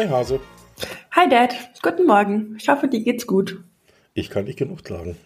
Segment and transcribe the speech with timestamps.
[0.00, 0.40] Hi Hase.
[1.12, 2.56] Hi Dad, guten Morgen.
[2.58, 3.62] Ich hoffe, dir geht's gut.
[4.14, 5.18] Ich kann nicht genug klagen.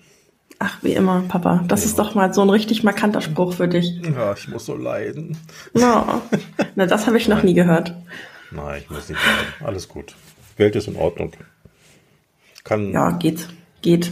[0.58, 1.62] Ach, wie immer, Papa.
[1.68, 1.90] Das ja.
[1.90, 4.00] ist doch mal so ein richtig markanter Spruch für dich.
[4.02, 5.39] Ja, ich muss so leiden.
[5.75, 6.21] No.
[6.75, 7.95] Na, das habe ich noch nie gehört.
[8.50, 9.64] Nein, ich muss nicht leiden.
[9.64, 10.16] Alles gut.
[10.57, 11.30] Welt ist in Ordnung.
[12.64, 12.91] Kann.
[12.91, 13.46] Ja, geht.
[13.80, 14.11] Geht.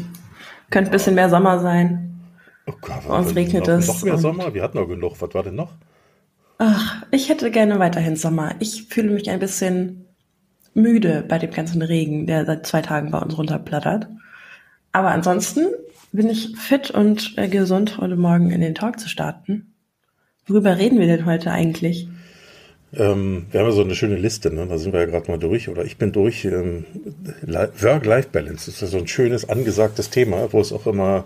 [0.70, 2.20] Könnte ein bisschen mehr Sommer sein.
[2.68, 3.88] Oh Gott, Bei uns regnet noch, es.
[3.88, 4.54] Noch mehr Sommer?
[4.54, 5.16] Wir hatten noch genug.
[5.18, 5.72] Was war denn noch?
[6.58, 8.54] Ach, ich hätte gerne weiterhin Sommer.
[8.60, 10.01] Ich fühle mich ein bisschen
[10.74, 14.08] müde bei dem ganzen Regen, der seit zwei Tagen bei uns runterplattert.
[14.92, 15.66] Aber ansonsten
[16.12, 19.74] bin ich fit und äh, gesund, heute Morgen in den Talk zu starten.
[20.46, 22.08] Worüber reden wir denn heute eigentlich?
[22.94, 24.66] Ähm, wir haben ja so eine schöne Liste, ne?
[24.68, 26.44] da sind wir ja gerade mal durch, oder ich bin durch.
[26.44, 26.84] Ähm,
[27.46, 31.24] Work-Life-Balance ist ja so ein schönes, angesagtes Thema, wo es auch immer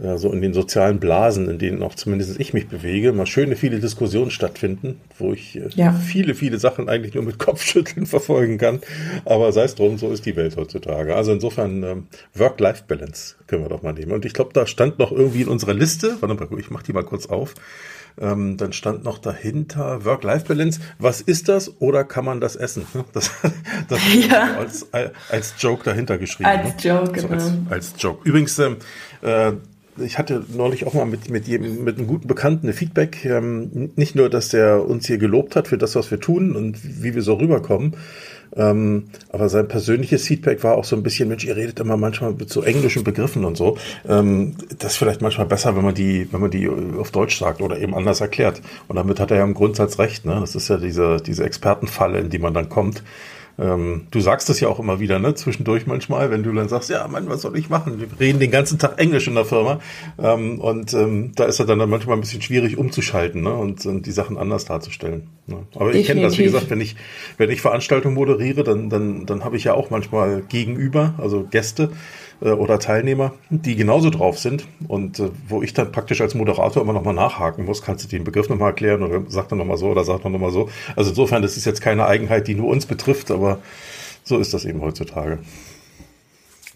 [0.00, 3.56] äh, so in den sozialen Blasen, in denen auch zumindest ich mich bewege, mal schöne
[3.56, 5.92] viele Diskussionen stattfinden, wo ich äh, ja.
[5.92, 8.78] viele, viele Sachen eigentlich nur mit Kopfschütteln verfolgen kann.
[9.24, 11.16] Aber sei es drum, so ist die Welt heutzutage.
[11.16, 14.12] Also insofern ähm, Work-Life-Balance können wir doch mal nehmen.
[14.12, 16.92] Und ich glaube, da stand noch irgendwie in unserer Liste, warte mal, ich mach die
[16.92, 17.54] mal kurz auf,
[18.20, 20.80] ähm, dann stand noch dahinter Work-Life-Balance.
[20.98, 22.86] Was ist das oder kann man das essen?
[23.12, 23.30] Das,
[23.88, 24.58] das ja.
[24.58, 24.86] als,
[25.30, 26.48] als Joke dahinter geschrieben.
[26.48, 26.90] Als ne?
[26.90, 27.32] Joke, genau.
[27.32, 28.28] Als, als, Joke.
[28.28, 28.76] Übrigens, ähm,
[29.22, 29.52] äh,
[30.00, 33.24] ich hatte neulich auch mal mit, mit, jedem, mit einem guten Bekannten eine Feedback.
[33.24, 37.02] Ähm, nicht nur, dass der uns hier gelobt hat für das, was wir tun und
[37.02, 37.96] wie wir so rüberkommen,
[38.56, 42.32] ähm, aber sein persönliches Feedback war auch so ein bisschen, Mensch, ihr redet immer manchmal
[42.32, 43.76] mit so englischen Begriffen und so.
[44.08, 47.60] Ähm, das ist vielleicht manchmal besser, wenn man die, wenn man die auf Deutsch sagt
[47.60, 48.60] oder eben anders erklärt.
[48.88, 50.24] Und damit hat er ja im Grundsatz recht.
[50.24, 50.38] Ne?
[50.40, 53.02] Das ist ja diese, diese Expertenfalle, in die man dann kommt.
[53.58, 56.90] Ähm, du sagst es ja auch immer wieder, ne, zwischendurch manchmal, wenn du dann sagst,
[56.90, 57.98] ja, Mann, was soll ich machen?
[57.98, 59.80] Wir reden den ganzen Tag Englisch in der Firma.
[60.18, 64.06] Ähm, und ähm, da ist es dann manchmal ein bisschen schwierig umzuschalten ne, und, und
[64.06, 65.28] die Sachen anders darzustellen.
[65.46, 65.66] Ne?
[65.74, 66.94] Aber ich kenne das, wie gesagt, wenn ich,
[67.36, 71.90] wenn ich Veranstaltungen moderiere, dann, dann, dann habe ich ja auch manchmal gegenüber, also Gäste,
[72.40, 76.82] äh, oder Teilnehmer, die genauso drauf sind und äh, wo ich dann praktisch als Moderator
[76.82, 79.88] immer nochmal nachhaken muss, kannst du den Begriff nochmal erklären oder sag dann nochmal so
[79.88, 80.68] oder sag dann nochmal so.
[80.96, 83.60] Also insofern, das ist jetzt keine Eigenheit, die nur uns betrifft, aber
[84.24, 85.38] so ist das eben heutzutage.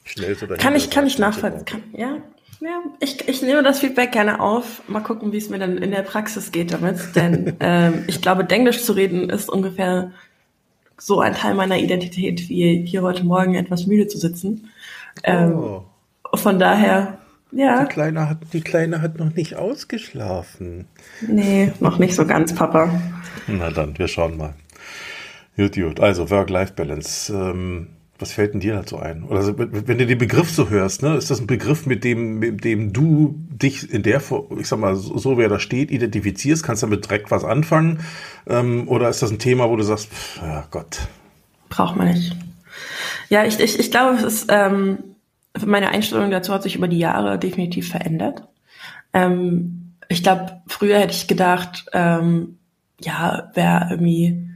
[0.05, 1.83] Schnell so Kann ich, kann ich nachvollziehen.
[1.93, 2.17] Ja,
[2.61, 4.83] ja, ich, ich nehme das Feedback gerne auf.
[4.89, 7.17] Mal gucken, wie es mir dann in der Praxis geht damit.
[7.17, 10.13] Denn ähm, ich glaube, Englisch zu reden ist ungefähr
[10.97, 14.71] so ein Teil meiner Identität, wie hier heute Morgen etwas müde zu sitzen.
[15.25, 15.85] Ähm, oh.
[16.35, 17.19] Von daher,
[17.53, 17.85] ja.
[17.85, 20.87] Die Kleine, hat, die Kleine hat noch nicht ausgeschlafen.
[21.27, 23.01] Nee, noch nicht so ganz, Papa.
[23.47, 24.55] Na dann, wir schauen mal.
[25.57, 26.01] Gut, gut.
[26.01, 27.33] Also Work-Life-Balance.
[27.35, 29.25] Ähm, was fällt denn dir dazu ein?
[29.25, 32.65] Oder wenn du den Begriff so hörst, ne, ist das ein Begriff, mit dem, mit
[32.65, 34.23] dem du dich in der,
[34.59, 36.63] ich sag mal, so, so wer da steht, identifizierst?
[36.63, 38.01] Kannst du damit direkt was anfangen?
[38.47, 41.09] Ähm, oder ist das ein Thema, wo du sagst, pff, ja Gott.
[41.69, 42.37] Braucht man nicht.
[43.29, 44.99] Ja, ich, ich, ich glaube, es ist, ähm,
[45.65, 48.47] meine Einstellung dazu hat sich über die Jahre definitiv verändert.
[49.13, 52.59] Ähm, ich glaube, früher hätte ich gedacht, ähm,
[53.01, 54.49] ja, wer irgendwie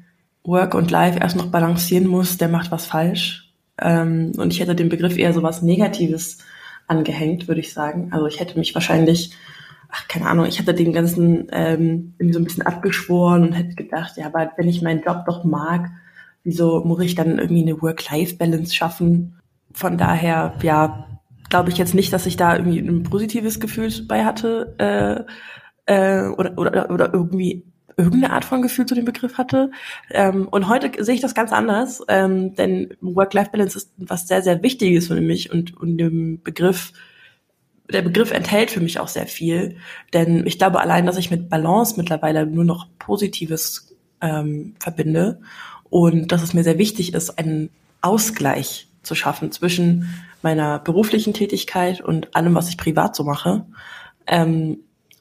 [0.44, 3.52] Work und Life erst noch balancieren muss, der macht was falsch.
[3.78, 6.38] Ähm, und ich hätte den Begriff eher so was Negatives
[6.86, 8.08] angehängt, würde ich sagen.
[8.12, 9.32] Also ich hätte mich wahrscheinlich,
[9.90, 13.74] ach, keine Ahnung, ich hätte den ganzen ähm, irgendwie so ein bisschen abgeschworen und hätte
[13.74, 15.90] gedacht, ja, aber wenn ich meinen Job doch mag,
[16.46, 19.40] wieso muss ich dann irgendwie eine Work-Life-Balance schaffen?
[19.72, 21.18] Von daher, ja,
[21.50, 25.24] glaube ich jetzt nicht, dass ich da irgendwie ein positives Gefühl bei hatte äh,
[25.92, 27.64] äh, oder, oder, oder irgendwie
[27.96, 29.72] irgendeine Art von Gefühl zu dem Begriff hatte.
[30.10, 34.62] Ähm, und heute sehe ich das ganz anders, ähm, denn Work-Life-Balance ist was sehr, sehr
[34.62, 36.92] Wichtiges für mich und, und dem Begriff,
[37.90, 39.78] der Begriff enthält für mich auch sehr viel.
[40.12, 45.40] Denn ich glaube allein, dass ich mit Balance mittlerweile nur noch Positives ähm, verbinde
[45.90, 47.70] und dass es mir sehr wichtig ist, einen
[48.00, 50.08] Ausgleich zu schaffen zwischen
[50.42, 53.64] meiner beruflichen Tätigkeit und allem, was ich privat so mache.
[54.26, 54.78] Ähm,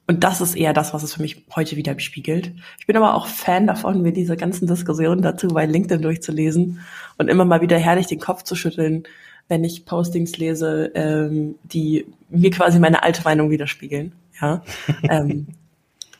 [0.07, 2.51] und das ist eher das, was es für mich heute wieder spiegelt.
[2.79, 6.79] Ich bin aber auch Fan davon, mir diese ganzen Diskussionen dazu bei LinkedIn durchzulesen
[7.17, 9.03] und immer mal wieder herrlich den Kopf zu schütteln,
[9.47, 14.11] wenn ich Postings lese, ähm, die mir quasi meine alte Meinung widerspiegeln.
[14.39, 14.61] Ja.
[15.09, 15.47] ähm,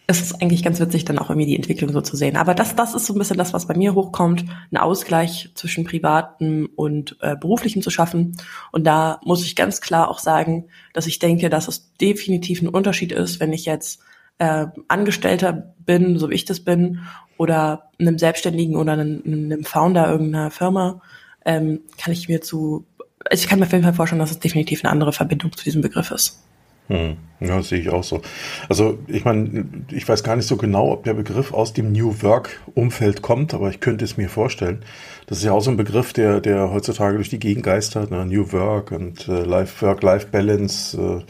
[0.08, 2.36] es ist eigentlich ganz witzig, dann auch irgendwie die Entwicklung so zu sehen.
[2.36, 5.84] Aber das, das ist so ein bisschen das, was bei mir hochkommt, einen Ausgleich zwischen
[5.84, 8.38] privatem und äh, beruflichem zu schaffen.
[8.72, 12.68] Und da muss ich ganz klar auch sagen, dass ich denke, dass es definitiv ein
[12.68, 14.02] Unterschied ist, wenn ich jetzt
[14.38, 17.00] äh, Angestellter bin, so wie ich das bin,
[17.38, 21.02] oder einem Selbstständigen oder einem, einem Founder irgendeiner Firma,
[21.46, 22.86] ähm, kann ich mir zu,
[23.30, 25.64] also ich kann mir auf jeden Fall vorstellen, dass es definitiv eine andere Verbindung zu
[25.64, 26.44] diesem Begriff ist.
[26.88, 27.18] Hm.
[27.42, 28.22] Ja, sehe ich auch so.
[28.70, 32.22] Also ich meine, ich weiß gar nicht so genau, ob der Begriff aus dem New
[32.22, 34.84] Work-Umfeld kommt, aber ich könnte es mir vorstellen.
[35.28, 38.26] Das ist ja auch so ein Begriff, der, der heutzutage durch die Gegend geistert, ne?
[38.26, 41.24] New Work und äh, Life Work, Life Balance, äh,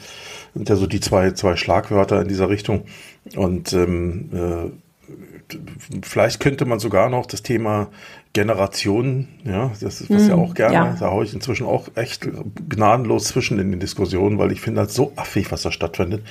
[0.54, 2.84] sind ja so die zwei, zwei Schlagwörter in dieser Richtung.
[3.36, 5.58] Und ähm, äh,
[6.04, 7.90] vielleicht könnte man sogar noch das Thema
[8.36, 10.96] Generationen, ja, das ist was mm, ja auch gerne, ja.
[11.00, 12.28] da haue ich inzwischen auch echt
[12.68, 16.22] gnadenlos zwischen in den Diskussionen, weil ich finde das so affig, was da stattfindet.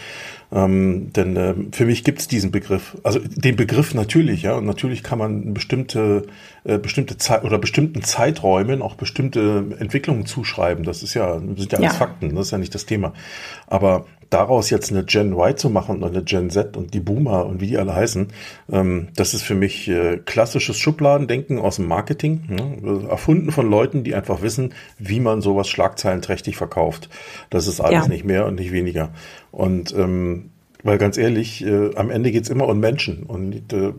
[0.52, 4.66] Ähm, denn äh, für mich gibt es diesen Begriff, also den Begriff natürlich, ja, und
[4.66, 6.26] natürlich kann man bestimmte,
[6.64, 10.84] äh, bestimmte Zeit oder bestimmten Zeiträumen auch bestimmte Entwicklungen zuschreiben.
[10.84, 11.98] Das ist ja, sind ja alles ja.
[11.98, 13.12] Fakten, das ist ja nicht das Thema.
[13.66, 17.46] Aber daraus jetzt eine Gen Y zu machen und eine Gen Z und die Boomer
[17.46, 18.28] und wie die alle heißen,
[18.72, 23.08] ähm, das ist für mich äh, klassisches Schubladendenken aus dem Marketing, ne?
[23.08, 27.08] erfunden von Leuten, die einfach wissen, wie man sowas schlagzeilenträchtig verkauft.
[27.50, 28.08] Das ist alles ja.
[28.08, 29.10] nicht mehr und nicht weniger.
[29.50, 30.50] Und ähm,
[30.84, 33.24] weil ganz ehrlich, äh, am Ende geht's immer um Menschen.
[33.24, 33.92] Und äh,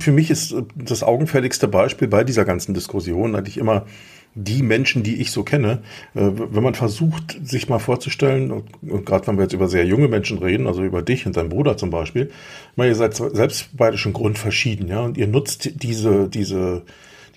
[0.00, 3.86] für mich ist das augenfälligste Beispiel bei dieser ganzen Diskussion eigentlich immer
[4.34, 5.82] die Menschen, die ich so kenne,
[6.14, 9.84] äh, wenn man versucht, sich mal vorzustellen, und, und gerade wenn wir jetzt über sehr
[9.84, 12.30] junge Menschen reden, also über dich und deinen Bruder zum Beispiel,
[12.76, 16.82] ich ihr seid selbst beide schon grundverschieden, ja, und ihr nutzt diese, diese,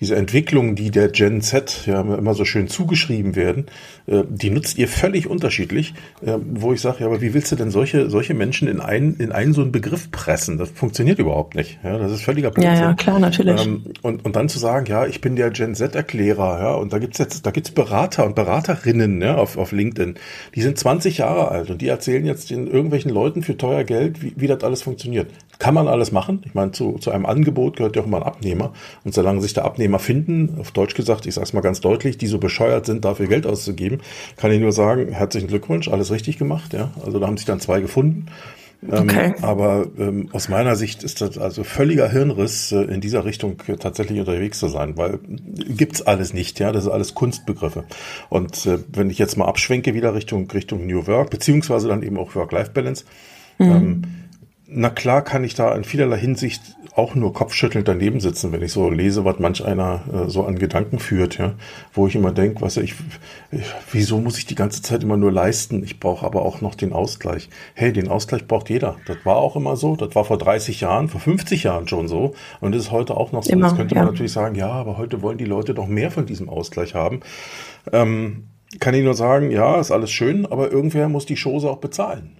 [0.00, 3.66] diese Entwicklungen, die der Gen Z ja immer so schön zugeschrieben werden,
[4.06, 5.94] äh, die nutzt ihr völlig unterschiedlich,
[6.24, 9.16] äh, wo ich sage, ja, aber wie willst du denn solche, solche Menschen in einen,
[9.16, 10.58] in einen so einen Begriff pressen?
[10.58, 11.78] Das funktioniert überhaupt nicht.
[11.82, 12.74] Ja, das ist völliger Blödsinn.
[12.74, 13.64] Ja, ja, klar, natürlich.
[13.64, 16.98] Ähm, und, und dann zu sagen, ja, ich bin der Gen Z-Erklärer, ja, und da
[16.98, 20.16] gibt's jetzt, da gibt's Berater und Beraterinnen, ja, auf, auf LinkedIn,
[20.54, 24.22] die sind 20 Jahre alt und die erzählen jetzt den irgendwelchen Leuten für teuer Geld,
[24.22, 25.28] wie, wie das alles funktioniert.
[25.58, 26.42] Kann man alles machen.
[26.44, 28.72] Ich meine, zu, zu einem Angebot gehört ja auch immer ein Abnehmer.
[29.04, 32.18] Und solange sich der Abnehmer finden, auf Deutsch gesagt, ich sage es mal ganz deutlich,
[32.18, 34.00] die so bescheuert sind, dafür Geld auszugeben,
[34.36, 36.72] kann ich nur sagen, herzlichen Glückwunsch, alles richtig gemacht.
[36.72, 38.26] Ja, Also da haben sich dann zwei gefunden.
[38.90, 39.34] Ähm, okay.
[39.36, 43.56] Ähm, aber ähm, aus meiner Sicht ist das also völliger Hirnriss, äh, in dieser Richtung
[43.66, 47.84] äh, tatsächlich unterwegs zu sein, weil gibt's alles nicht, ja, das ist alles Kunstbegriffe.
[48.28, 52.18] Und äh, wenn ich jetzt mal abschwenke wieder Richtung Richtung New Work, beziehungsweise dann eben
[52.18, 53.04] auch Work-Life-Balance,
[53.58, 53.66] mhm.
[53.66, 54.02] ähm,
[54.66, 56.62] na klar kann ich da in vielerlei Hinsicht
[56.96, 60.58] auch nur kopfschüttelnd daneben sitzen, wenn ich so lese, was manch einer äh, so an
[60.58, 61.54] Gedanken führt, ja,
[61.92, 62.94] wo ich immer denke, was ich,
[63.50, 65.82] ich, wieso muss ich die ganze Zeit immer nur leisten?
[65.82, 67.48] Ich brauche aber auch noch den Ausgleich.
[67.74, 68.96] Hey, den Ausgleich braucht jeder.
[69.06, 69.96] Das war auch immer so.
[69.96, 73.32] Das war vor 30 Jahren, vor 50 Jahren schon so und das ist heute auch
[73.32, 73.50] noch so.
[73.50, 74.02] Immer, Jetzt könnte ja.
[74.02, 77.20] man natürlich sagen, ja, aber heute wollen die Leute doch mehr von diesem Ausgleich haben.
[77.92, 78.44] Ähm,
[78.78, 82.36] kann ich nur sagen, ja, ist alles schön, aber irgendwer muss die Chose auch bezahlen.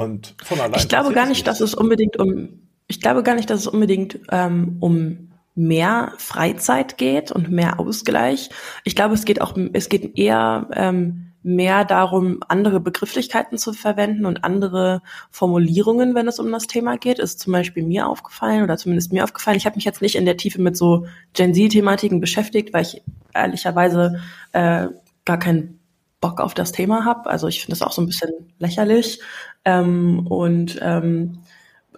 [0.00, 0.80] Und von allein.
[0.80, 4.18] Ich glaube gar nicht, dass es unbedingt um, ich glaube gar nicht, dass es unbedingt
[4.32, 8.48] ähm, um mehr Freizeit geht und mehr Ausgleich.
[8.84, 14.24] Ich glaube, es geht auch, es geht eher ähm, mehr darum, andere Begrifflichkeiten zu verwenden
[14.24, 18.78] und andere Formulierungen, wenn es um das Thema geht, ist zum Beispiel mir aufgefallen oder
[18.78, 19.58] zumindest mir aufgefallen.
[19.58, 23.02] Ich habe mich jetzt nicht in der Tiefe mit so Gen Z-Thematiken beschäftigt, weil ich
[23.34, 24.20] ehrlicherweise
[24.52, 24.86] äh,
[25.26, 25.80] gar keinen
[26.20, 27.28] Bock auf das Thema habe.
[27.28, 29.20] Also ich finde das auch so ein bisschen lächerlich
[29.64, 31.40] ähm, und ähm,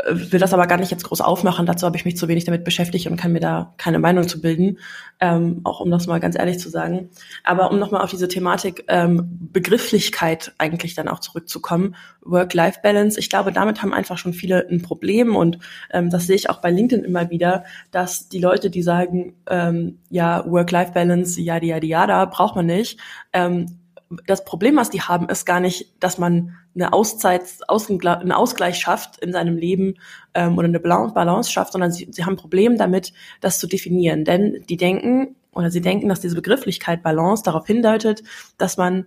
[0.09, 1.67] will das aber gar nicht jetzt groß aufmachen.
[1.67, 4.41] Dazu habe ich mich zu wenig damit beschäftigt und kann mir da keine Meinung zu
[4.41, 4.79] bilden,
[5.20, 7.11] ähm, auch um das mal ganz ehrlich zu sagen.
[7.44, 13.53] Aber um nochmal auf diese Thematik ähm, Begrifflichkeit eigentlich dann auch zurückzukommen, Work-Life-Balance, ich glaube,
[13.53, 15.58] damit haben einfach schon viele ein Problem und
[15.91, 19.98] ähm, das sehe ich auch bei LinkedIn immer wieder, dass die Leute, die sagen, ähm,
[20.08, 22.98] ja, Work-Life-Balance, ja, ja, ja, braucht man nicht,
[23.32, 23.81] ähm,
[24.26, 29.19] das Problem, was die haben, ist gar nicht, dass man eine Auszeit, einen Ausgleich schafft
[29.19, 29.94] in seinem Leben
[30.34, 34.24] ähm, oder eine Balance schafft, sondern sie, sie haben ein Problem damit, das zu definieren.
[34.24, 38.22] Denn die denken oder sie denken, dass diese Begrifflichkeit Balance darauf hindeutet,
[38.58, 39.06] dass man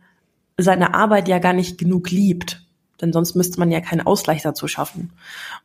[0.57, 2.61] seine Arbeit ja gar nicht genug liebt.
[3.01, 5.11] Denn sonst müsste man ja keinen Ausgleich dazu schaffen.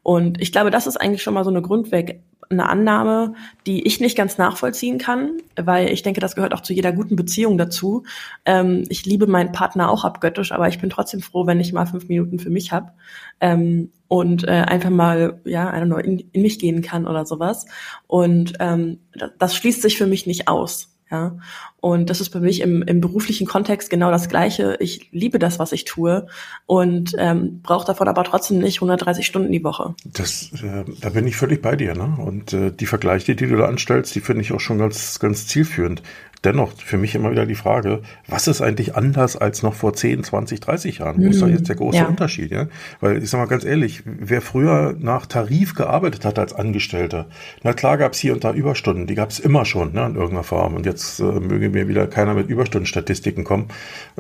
[0.03, 3.35] Und ich glaube, das ist eigentlich schon mal so eine Grundweg, eine Annahme,
[3.67, 7.15] die ich nicht ganz nachvollziehen kann, weil ich denke, das gehört auch zu jeder guten
[7.15, 8.03] Beziehung dazu.
[8.45, 11.87] Ähm, ich liebe meinen Partner auch abgöttisch, aber ich bin trotzdem froh, wenn ich mal
[11.87, 12.93] fünf Minuten für mich habe
[13.41, 17.67] ähm, und äh, einfach mal ja einfach in, in mich gehen kann oder sowas.
[18.09, 18.99] Und ähm,
[19.39, 20.91] das schließt sich für mich nicht aus.
[21.11, 21.37] Ja,
[21.81, 24.77] und das ist bei mich im, im beruflichen Kontext genau das Gleiche.
[24.79, 26.29] Ich liebe das, was ich tue
[26.67, 29.95] und ähm, brauche davon aber trotzdem nicht 130 Stunden die Woche.
[30.05, 31.95] Das, äh, da bin ich völlig bei dir.
[31.95, 32.17] Ne?
[32.19, 35.49] Und äh, die Vergleiche, die du da anstellst, die finde ich auch schon ganz, ganz
[35.49, 36.03] zielführend.
[36.45, 40.25] Dennoch für mich immer wieder die Frage, was ist eigentlich anders als noch vor 10,
[40.25, 41.23] 20, 30 Jahren?
[41.23, 41.53] Wo ist da mhm.
[41.53, 42.07] jetzt der große ja.
[42.07, 42.51] Unterschied?
[42.51, 42.67] Ja?
[43.01, 47.27] Weil ich sage mal ganz ehrlich, wer früher nach Tarif gearbeitet hat als Angestellter,
[47.63, 50.15] na klar gab es hier und da Überstunden, die gab es immer schon ne, in
[50.15, 50.75] irgendeiner Form.
[50.75, 53.69] Und jetzt äh, möge mir wieder keiner mit Überstundenstatistiken kommen.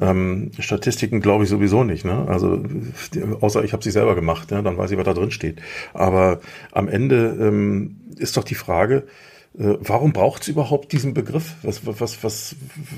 [0.00, 2.04] Ähm, Statistiken glaube ich sowieso nicht.
[2.04, 2.26] Ne?
[2.28, 2.62] Also
[3.40, 4.60] außer ich habe sie selber gemacht, ja?
[4.60, 5.60] dann weiß ich, was da drin steht.
[5.94, 6.40] Aber
[6.72, 9.04] am Ende ähm, ist doch die Frage,
[9.52, 11.57] warum braucht es überhaupt diesen Begriff?
[11.62, 12.57] Was, was, was,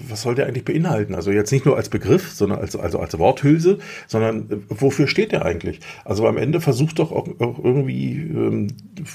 [0.09, 1.15] was soll der eigentlich beinhalten?
[1.15, 5.33] Also jetzt nicht nur als Begriff, sondern als, also als Worthülse, sondern äh, wofür steht
[5.33, 5.81] der eigentlich?
[6.05, 8.69] Also am Ende versucht doch auch, auch irgendwie, ähm,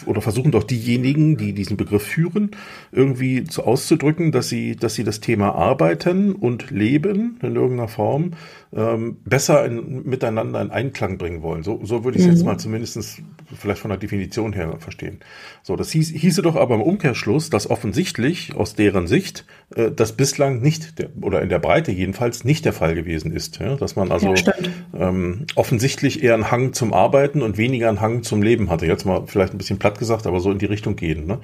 [0.08, 2.52] oder versuchen doch diejenigen, die diesen Begriff führen,
[2.92, 8.32] irgendwie zu auszudrücken, dass sie, dass sie das Thema Arbeiten und Leben in irgendeiner Form
[8.74, 11.64] ähm, besser in, miteinander in Einklang bringen wollen.
[11.64, 12.34] So, so würde ich es mhm.
[12.34, 13.22] jetzt mal zumindest
[13.56, 15.20] vielleicht von der Definition her verstehen.
[15.64, 20.14] So, das hieß, hieße doch aber im Umkehrschluss, dass offensichtlich aus deren Sicht äh, das
[20.14, 23.60] bislang nicht der, oder in der Breite jedenfalls nicht der Fall gewesen ist.
[23.60, 23.76] Ja?
[23.76, 24.54] Dass man also ja,
[24.98, 28.86] ähm, offensichtlich eher einen Hang zum Arbeiten und weniger einen Hang zum Leben hatte.
[28.86, 31.28] Jetzt mal vielleicht ein bisschen platt gesagt, aber so in die Richtung gehen.
[31.28, 31.40] Ne?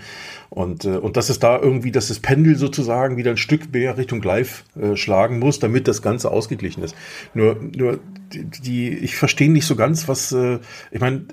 [0.50, 3.98] Und, äh, und dass es da irgendwie, dass das Pendel sozusagen wieder ein Stück mehr
[3.98, 6.96] Richtung Live äh, schlagen muss, damit das Ganze ausgeglichen ist.
[7.34, 8.00] Nur, nur
[8.34, 10.60] die, die ich verstehe nicht so ganz, was, äh,
[10.92, 11.26] ich meine,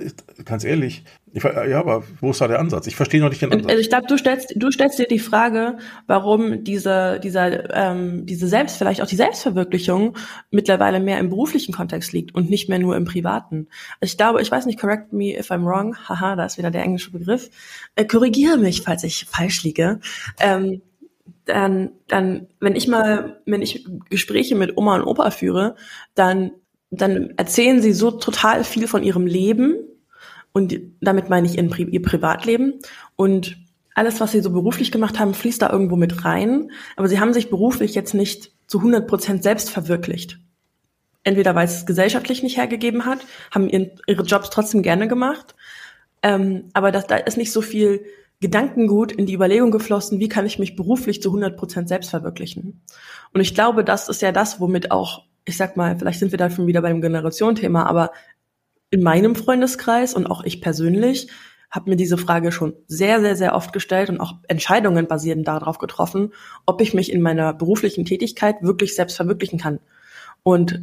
[0.44, 2.86] ganz ehrlich, ich, ja, aber wo ist da der Ansatz?
[2.88, 3.70] Ich verstehe noch nicht den Ansatz.
[3.70, 8.48] Also ich glaube, du stellst, du stellst dir die Frage, warum diese, dieser, ähm, diese
[8.48, 10.16] Selbst, vielleicht auch die Selbstverwirklichung
[10.50, 13.68] mittlerweile mehr im beruflichen Kontext liegt und nicht mehr nur im privaten.
[14.00, 16.82] Ich glaube, ich weiß nicht, correct me if I'm wrong, haha, da ist wieder der
[16.82, 17.48] englische Begriff.
[17.94, 20.00] Äh, korrigiere mich, falls ich falsch liege.
[20.40, 20.82] Ähm,
[21.44, 25.76] dann, dann, wenn ich mal, wenn ich Gespräche mit Oma und Opa führe,
[26.14, 26.52] dann,
[26.90, 29.76] dann erzählen sie so total viel von ihrem Leben
[30.52, 32.80] und damit meine ich ihr, ihr Privatleben
[33.16, 33.56] und
[33.94, 36.70] alles, was sie so beruflich gemacht haben, fließt da irgendwo mit rein.
[36.96, 40.38] Aber sie haben sich beruflich jetzt nicht zu 100 Prozent selbst verwirklicht.
[41.22, 43.18] Entweder weil es gesellschaftlich nicht hergegeben hat,
[43.50, 45.54] haben ihren, ihre Jobs trotzdem gerne gemacht.
[46.22, 48.04] Ähm, aber das, da ist nicht so viel
[48.40, 52.80] Gedankengut in die Überlegung geflossen, wie kann ich mich beruflich zu 100 Prozent selbst verwirklichen.
[53.34, 56.38] Und ich glaube, das ist ja das, womit auch, ich sag mal, vielleicht sind wir
[56.38, 58.12] da schon wieder beim Generationenthema, aber
[58.90, 61.28] in meinem Freundeskreis und auch ich persönlich
[61.70, 65.78] habe mir diese Frage schon sehr, sehr, sehr oft gestellt und auch Entscheidungen basierend darauf
[65.78, 66.32] getroffen,
[66.66, 69.78] ob ich mich in meiner beruflichen Tätigkeit wirklich selbst verwirklichen kann.
[70.42, 70.80] Und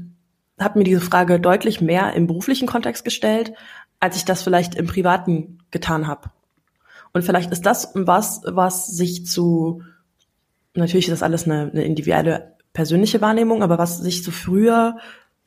[0.59, 3.53] habe mir diese Frage deutlich mehr im beruflichen Kontext gestellt,
[3.99, 6.31] als ich das vielleicht im privaten getan habe.
[7.11, 9.83] Und vielleicht ist das was, was sich zu,
[10.73, 14.97] natürlich ist das alles eine, eine individuelle persönliche Wahrnehmung, aber was sich zu früher,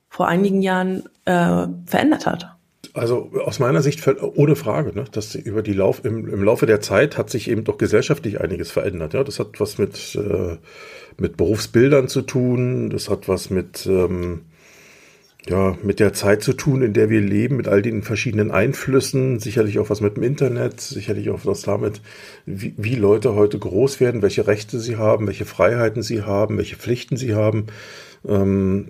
[0.08, 2.56] vor einigen Jahren äh, verändert hat.
[2.92, 6.80] Also aus meiner Sicht ohne Frage, ne, dass über die Lauf im, im Laufe der
[6.80, 9.14] Zeit hat sich eben doch gesellschaftlich einiges verändert.
[9.14, 10.56] Ja, das hat was mit äh,
[11.16, 12.90] mit Berufsbildern zu tun.
[12.90, 14.42] Das hat was mit ähm,
[15.48, 19.38] ja, mit der Zeit zu tun, in der wir leben, mit all den verschiedenen Einflüssen,
[19.38, 22.02] sicherlich auch was mit dem Internet, sicherlich auch was damit,
[22.44, 26.76] wie, wie Leute heute groß werden, welche Rechte sie haben, welche Freiheiten sie haben, welche
[26.76, 27.66] Pflichten sie haben
[28.28, 28.86] ähm,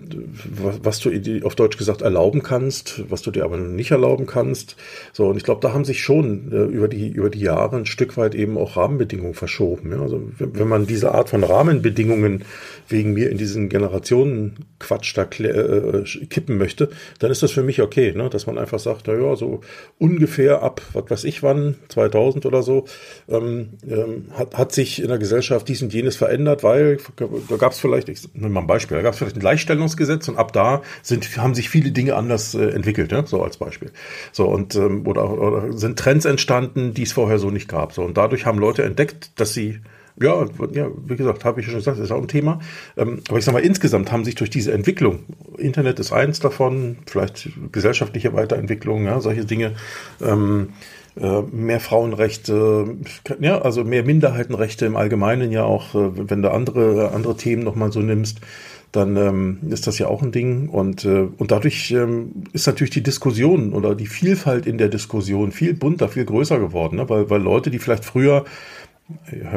[0.61, 1.11] was, was, du
[1.43, 4.75] auf Deutsch gesagt erlauben kannst, was du dir aber nicht erlauben kannst.
[5.13, 7.85] So, und ich glaube, da haben sich schon äh, über, die, über die Jahre ein
[7.85, 9.91] Stück weit eben auch Rahmenbedingungen verschoben.
[9.91, 10.01] Ja?
[10.01, 12.43] Also wenn, man diese Art von Rahmenbedingungen
[12.89, 18.11] wegen mir in diesen Generationenquatsch da äh, kippen möchte, dann ist das für mich okay,
[18.11, 18.29] ne?
[18.29, 19.61] dass man einfach sagt, na ja, so
[19.97, 22.85] ungefähr ab, was weiß ich wann, 2000 oder so,
[23.29, 27.71] ähm, ähm, hat, hat sich in der Gesellschaft dies und jenes verändert, weil da gab
[27.71, 30.51] es vielleicht, ich nehme mal ein Beispiel, da gab es vielleicht ein Gleichstellungsgesetz und ab
[30.53, 33.25] da sind, haben sich viele Dinge anders äh, entwickelt, ja?
[33.25, 33.91] so als Beispiel.
[34.31, 37.93] So und ähm, oder, oder sind Trends entstanden, die es vorher so nicht gab.
[37.93, 39.79] So und dadurch haben Leute entdeckt, dass sie
[40.19, 42.59] ja, ja, wie gesagt, habe ich schon gesagt, das ist auch ein Thema.
[42.97, 45.19] Ähm, aber ich sage mal, insgesamt haben sich durch diese Entwicklung,
[45.57, 49.73] Internet ist eins davon, vielleicht gesellschaftliche Weiterentwicklung, ja, solche Dinge,
[50.21, 50.69] ähm,
[51.19, 52.95] äh, mehr Frauenrechte,
[53.39, 57.91] ja, also mehr Minderheitenrechte im Allgemeinen ja auch, äh, wenn du andere, andere Themen nochmal
[57.91, 58.39] so nimmst,
[58.91, 60.67] dann ähm, ist das ja auch ein Ding.
[60.69, 65.51] Und, äh, und dadurch ähm, ist natürlich die Diskussion oder die Vielfalt in der Diskussion
[65.51, 67.09] viel bunter, viel größer geworden, ne?
[67.09, 68.45] weil, weil Leute, die vielleicht früher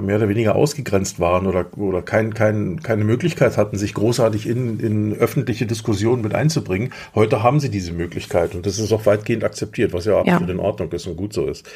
[0.02, 4.80] mehr oder weniger ausgegrenzt waren oder, oder kein, kein, keine Möglichkeit hatten, sich großartig in,
[4.80, 6.92] in öffentliche Diskussionen mit einzubringen.
[7.14, 10.54] Heute haben sie diese Möglichkeit und das ist auch weitgehend akzeptiert, was ja absolut ja.
[10.54, 11.66] in Ordnung ist und gut so ist.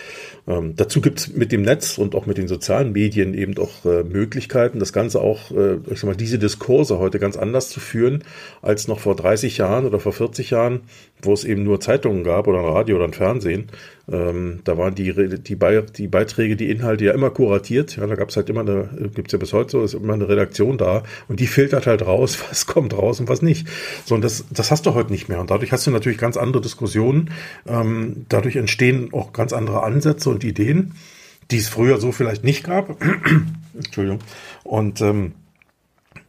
[0.46, 3.84] Ähm, dazu gibt es mit dem Netz und auch mit den sozialen Medien eben auch
[3.84, 7.80] äh, Möglichkeiten, das Ganze auch, äh, ich sag mal, diese Diskurse heute ganz anders zu
[7.80, 8.24] führen
[8.62, 10.80] als noch vor 30 Jahren oder vor 40 Jahren,
[11.22, 13.68] wo es eben nur Zeitungen gab oder ein Radio oder ein Fernsehen,
[14.10, 17.96] ähm, da waren die, die, Be die Beiträge, die Inhalte ja immer kuratiert.
[17.96, 20.28] Ja, da gab es halt immer eine, gibt's ja bis heute so, ist immer eine
[20.28, 23.68] Redaktion da und die filtert halt raus, was kommt raus und was nicht.
[24.04, 25.40] So, und das, das hast du heute nicht mehr.
[25.40, 27.30] Und dadurch hast du natürlich ganz andere Diskussionen.
[27.66, 30.94] Ähm, dadurch entstehen auch ganz andere Ansätze und Ideen,
[31.50, 32.96] die es früher so vielleicht nicht gab.
[33.74, 34.20] Entschuldigung.
[34.64, 35.32] Und ähm,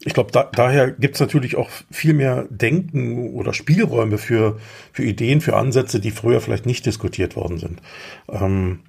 [0.01, 4.59] ich glaube, da, daher gibt es natürlich auch viel mehr Denken oder Spielräume für,
[4.93, 7.81] für Ideen, für Ansätze, die früher vielleicht nicht diskutiert worden sind.
[8.29, 8.79] Ähm,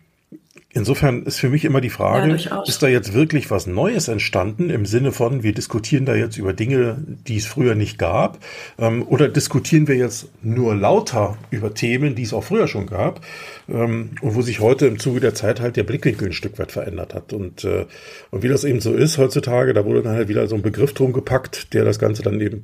[0.73, 4.71] Insofern ist für mich immer die Frage, ja, ist da jetzt wirklich was Neues entstanden
[4.71, 6.97] im Sinne von, wir diskutieren da jetzt über Dinge,
[7.27, 8.39] die es früher nicht gab,
[8.79, 13.21] ähm, oder diskutieren wir jetzt nur lauter über Themen, die es auch früher schon gab,
[13.69, 16.71] ähm, und wo sich heute im Zuge der Zeit halt der Blickwinkel ein Stück weit
[16.71, 17.33] verändert hat.
[17.33, 17.87] Und, äh,
[18.31, 20.95] und wie das eben so ist heutzutage, da wurde dann halt wieder so ein Begriff
[20.95, 22.63] drum gepackt, der das Ganze dann eben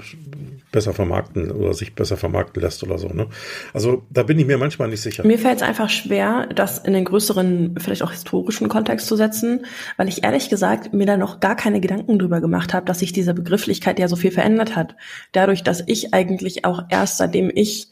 [0.77, 3.09] besser vermarkten oder sich besser vermarkten lässt oder so.
[3.09, 3.29] Ne?
[3.73, 5.27] Also da bin ich mir manchmal nicht sicher.
[5.27, 9.65] Mir fällt es einfach schwer, das in den größeren, vielleicht auch historischen Kontext zu setzen,
[9.97, 13.15] weil ich ehrlich gesagt mir da noch gar keine Gedanken drüber gemacht habe, dass sich
[13.15, 14.97] diese Begrifflichkeit ja so viel verändert hat.
[15.33, 17.89] Dadurch, dass ich eigentlich auch erst seitdem ich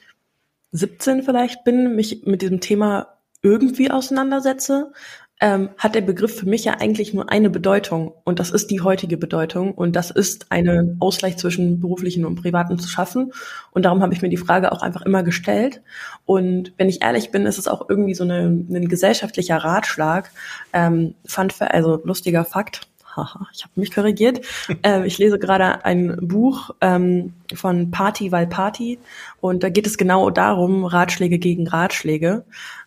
[0.73, 4.93] 17 vielleicht bin, mich mit diesem Thema irgendwie auseinandersetze,
[5.41, 8.81] ähm, hat der Begriff für mich ja eigentlich nur eine Bedeutung und das ist die
[8.81, 13.33] heutige Bedeutung und das ist einen Ausgleich zwischen beruflichen und privaten zu schaffen
[13.73, 15.83] und darum habe ich mir die Frage auch einfach immer gestellt
[16.25, 20.31] und wenn ich ehrlich bin, ist es auch irgendwie so eine, ein gesellschaftlicher Ratschlag.
[20.73, 24.41] Ähm, fand für, also lustiger Fakt, haha, ich habe mich korrigiert.
[24.83, 28.99] äh, ich lese gerade ein Buch ähm, von Party weil Party
[29.41, 32.45] und da geht es genau darum, Ratschläge gegen Ratschläge.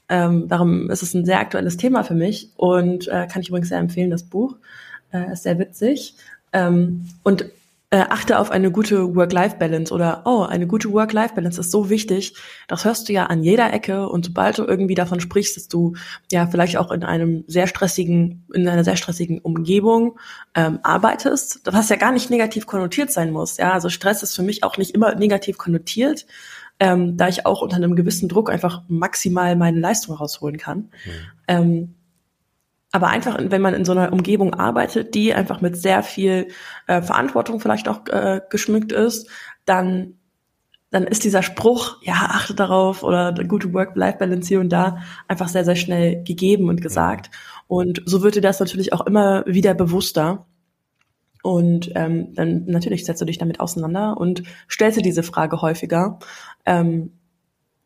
[0.09, 3.69] Ähm, darum ist es ein sehr aktuelles Thema für mich und äh, kann ich übrigens
[3.69, 4.55] sehr empfehlen, das Buch.
[5.11, 6.15] Äh, ist sehr witzig.
[6.53, 7.45] Ähm, und
[7.89, 12.33] äh, achte auf eine gute Work-Life-Balance oder oh, eine gute Work-Life-Balance ist so wichtig.
[12.67, 15.93] Das hörst du ja an jeder Ecke und sobald du irgendwie davon sprichst, dass du
[16.29, 20.19] ja vielleicht auch in einem sehr stressigen, in einer sehr stressigen Umgebung
[20.53, 23.55] ähm, arbeitest, was ja gar nicht negativ konnotiert sein muss.
[23.55, 26.25] Ja, also Stress ist für mich auch nicht immer negativ konnotiert
[26.79, 30.77] ähm, da ich auch unter einem gewissen Druck einfach maximal meine Leistung rausholen kann.
[30.77, 30.89] Mhm.
[31.47, 31.95] Ähm,
[32.91, 36.47] aber einfach, wenn man in so einer Umgebung arbeitet, die einfach mit sehr viel
[36.87, 39.29] äh, Verantwortung vielleicht auch äh, geschmückt ist,
[39.65, 40.13] dann
[40.89, 45.65] dann ist dieser Spruch, ja, achte darauf oder gute Work-Life-Balance hier und da einfach sehr,
[45.65, 47.29] sehr schnell gegeben und gesagt.
[47.67, 50.45] Und so wird dir das natürlich auch immer wieder bewusster.
[51.47, 56.19] Und ähm, dann natürlich setzt du dich damit auseinander und stellst dir diese Frage häufiger.
[56.65, 57.13] Ähm,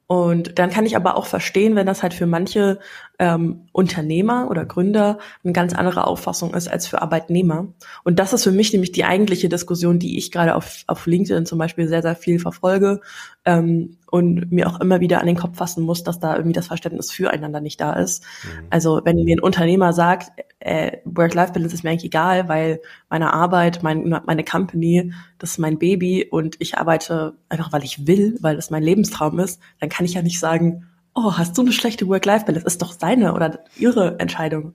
[0.08, 2.80] und dann kann ich aber auch verstehen, wenn das halt für manche
[3.20, 7.68] ähm, Unternehmer oder Gründer eine ganz andere Auffassung ist als für Arbeitnehmer.
[8.04, 11.46] Und das ist für mich nämlich die eigentliche Diskussion, die ich gerade auf, auf LinkedIn
[11.46, 13.00] zum Beispiel sehr, sehr viel verfolge
[13.46, 16.68] ähm, und mir auch immer wieder an den Kopf fassen muss, dass da irgendwie das
[16.68, 18.24] Verständnis füreinander nicht da ist.
[18.44, 18.68] Mhm.
[18.70, 23.84] Also wenn mir ein Unternehmer sagt, äh, Work-Life-Balance ist mir eigentlich egal, weil meine Arbeit,
[23.84, 28.58] mein, meine Company, das ist mein Baby und ich arbeite einfach, weil ich will, weil
[28.58, 32.08] das mein Lebenstraum ist, dann kann ich ja nicht sagen, oh, hast du eine schlechte
[32.08, 32.68] Work-Life-Balance?
[32.68, 34.74] Ist doch seine oder ihre Entscheidung.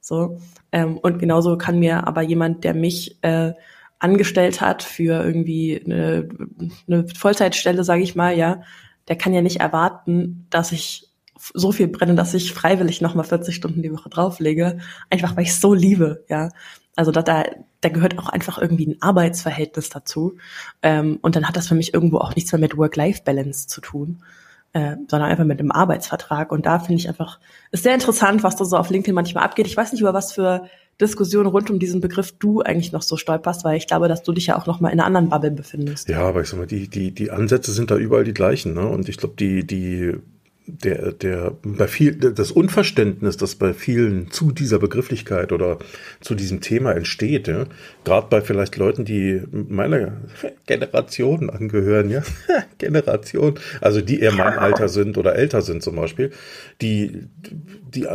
[0.00, 0.38] So.
[0.70, 3.54] Ähm, und genauso kann mir aber jemand, der mich äh,
[3.98, 6.28] angestellt hat für irgendwie eine,
[6.86, 8.62] eine Vollzeitstelle, sage ich mal, ja,
[9.08, 11.08] der kann ja nicht erwarten, dass ich
[11.54, 14.78] so viel brenne, dass ich freiwillig nochmal 40 Stunden die Woche drauflege,
[15.10, 16.50] einfach weil ich es so liebe, ja.
[16.96, 17.44] Also da, da,
[17.80, 20.36] da gehört auch einfach irgendwie ein Arbeitsverhältnis dazu.
[20.82, 24.24] Ähm, und dann hat das für mich irgendwo auch nichts mehr mit Work-Life-Balance zu tun,
[24.72, 26.50] äh, sondern einfach mit einem Arbeitsvertrag.
[26.50, 27.38] Und da finde ich einfach,
[27.70, 29.68] ist sehr interessant, was da so auf LinkedIn manchmal abgeht.
[29.68, 30.68] Ich weiß nicht, über was für
[31.00, 34.32] Diskussion rund um diesen Begriff du eigentlich noch so stolperst, weil ich glaube, dass du
[34.32, 36.08] dich ja auch noch mal in einer anderen Bubble befindest.
[36.08, 38.86] Ja, aber ich sag mal, die, die, die Ansätze sind da überall die gleichen, ne?
[38.86, 40.14] Und ich glaube, die, die
[40.68, 45.78] der, der, bei viel, das Unverständnis, das bei vielen zu dieser Begrifflichkeit oder
[46.20, 47.64] zu diesem Thema entsteht, ja,
[48.04, 50.18] gerade bei vielleicht Leuten, die meiner
[50.66, 52.22] Generation angehören, ja,
[52.78, 56.32] Generation, also die eher mein Alter sind oder älter sind zum Beispiel,
[56.82, 57.28] die,
[57.94, 58.06] die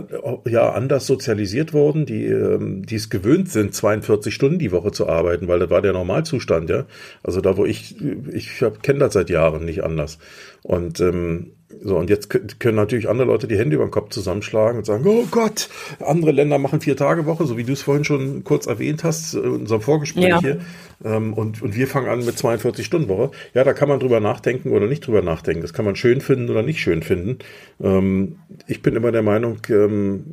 [0.45, 5.09] ja anders sozialisiert wurden, die, ähm, die es gewöhnt sind, 42 Stunden die Woche zu
[5.09, 6.85] arbeiten, weil das war der Normalzustand, ja.
[7.23, 7.95] Also da, wo ich,
[8.31, 10.19] ich kenne das seit Jahren nicht anders.
[10.61, 14.77] Und ähm, so, und jetzt können natürlich andere Leute die Hände über den Kopf zusammenschlagen
[14.79, 18.03] und sagen, oh Gott, andere Länder machen vier Tage Woche, so wie du es vorhin
[18.03, 20.39] schon kurz erwähnt hast, in unserem Vorgespräch ja.
[20.39, 20.61] hier.
[21.03, 23.31] Ähm, und, und wir fangen an mit 42 Stunden Woche.
[23.53, 25.61] Ja, da kann man drüber nachdenken oder nicht drüber nachdenken.
[25.61, 27.39] Das kann man schön finden oder nicht schön finden.
[27.81, 30.25] Ähm, ich bin immer der Meinung, ähm,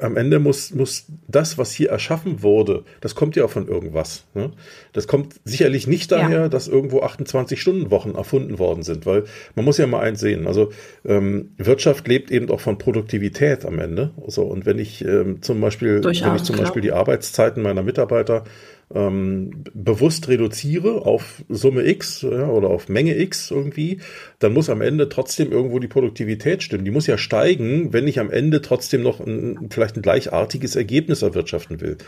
[0.00, 4.24] am Ende muss, muss das, was hier erschaffen wurde, das kommt ja auch von irgendwas.
[4.34, 4.52] Ne?
[4.92, 6.48] Das kommt sicherlich nicht daher, ja.
[6.48, 10.46] dass irgendwo 28-Stunden-Wochen erfunden worden sind, weil man muss ja mal eins sehen.
[10.46, 10.70] Also
[11.04, 14.10] ähm, Wirtschaft lebt eben auch von Produktivität am Ende.
[14.26, 17.82] So, und wenn ich ähm, zum Beispiel, Durchaus, wenn ich zum Beispiel die Arbeitszeiten meiner
[17.82, 18.44] Mitarbeiter
[18.92, 24.00] ähm, bewusst reduziere auf Summe X ja, oder auf Menge X irgendwie,
[24.38, 26.84] dann muss am Ende trotzdem irgendwo die Produktivität stimmen.
[26.84, 31.22] Die muss ja steigen, wenn ich am Ende trotzdem noch ein, vielleicht ein gleichartiges Ergebnis
[31.22, 31.98] erwirtschaften will.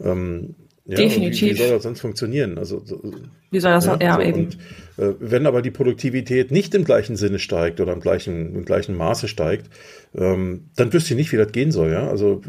[0.00, 0.54] Ähm,
[0.86, 1.42] ja, Definitiv.
[1.42, 2.58] Wie, wie, soll das sonst funktionieren?
[2.58, 2.82] Also,
[3.50, 4.44] wie soll das ja, ja so, eben?
[4.46, 4.58] Und,
[5.18, 9.28] wenn aber die Produktivität nicht im gleichen Sinne steigt oder im gleichen, im gleichen Maße
[9.28, 9.70] steigt,
[10.14, 11.90] ähm, dann wüsste ich nicht, wie das gehen soll.
[11.90, 12.08] Ja?
[12.08, 12.42] Also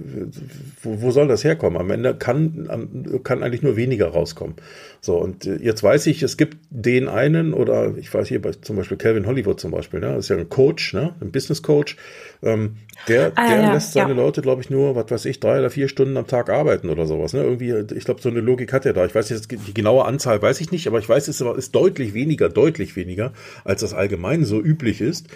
[0.82, 1.80] wo, wo soll das herkommen?
[1.80, 4.56] Am Ende kann, kann eigentlich nur weniger rauskommen.
[5.00, 8.52] So, und äh, jetzt weiß ich, es gibt den einen, oder ich weiß hier bei,
[8.52, 10.08] zum Beispiel Calvin Hollywood zum Beispiel, ne?
[10.08, 11.16] das ist ja ein Coach, ne?
[11.22, 11.98] ein Business Coach,
[12.44, 14.16] ähm, der, ah, der ja, lässt seine ja.
[14.16, 17.06] Leute, glaube ich, nur, was weiß ich, drei oder vier Stunden am Tag arbeiten oder
[17.06, 17.34] sowas.
[17.34, 17.44] Ne?
[17.44, 19.06] Irgendwie, ich glaube, so eine Logik hat er da.
[19.06, 22.14] Ich weiß jetzt, die genaue Anzahl weiß ich nicht, aber ich weiß, es ist deutlich
[22.14, 25.28] weniger, deutlich weniger, als das allgemein so üblich ist.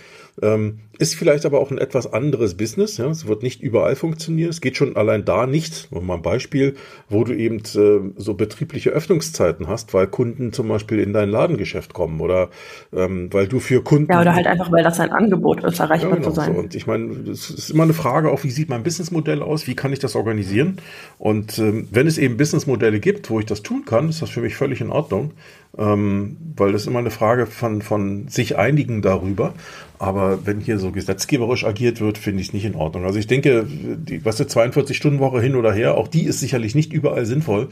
[0.41, 2.97] Ähm, ist vielleicht aber auch ein etwas anderes Business.
[2.97, 3.07] Ja?
[3.07, 4.49] Es wird nicht überall funktionieren.
[4.49, 5.89] Es geht schon allein da nicht.
[5.91, 6.75] Mal ein Beispiel,
[7.09, 11.93] wo du eben äh, so betriebliche Öffnungszeiten hast, weil Kunden zum Beispiel in dein Ladengeschäft
[11.93, 12.49] kommen oder
[12.93, 14.11] ähm, weil du für Kunden.
[14.11, 16.53] Ja, oder halt einfach, weil das ein Angebot ist, erreichbar ja, genau zu sein.
[16.53, 16.59] So.
[16.59, 19.67] Und ich meine, es ist immer eine Frage auch, wie sieht mein Businessmodell aus?
[19.67, 20.77] Wie kann ich das organisieren?
[21.17, 24.41] Und ähm, wenn es eben Businessmodelle gibt, wo ich das tun kann, ist das für
[24.41, 25.31] mich völlig in Ordnung
[25.77, 29.53] ähm, weil das ist immer eine Frage von, von sich einigen darüber.
[29.99, 33.05] Aber wenn hier so gesetzgeberisch agiert wird, finde ich es nicht in Ordnung.
[33.05, 36.91] Also ich denke, die, was die 42-Stunden-Woche hin oder her, auch die ist sicherlich nicht
[36.91, 37.69] überall sinnvoll.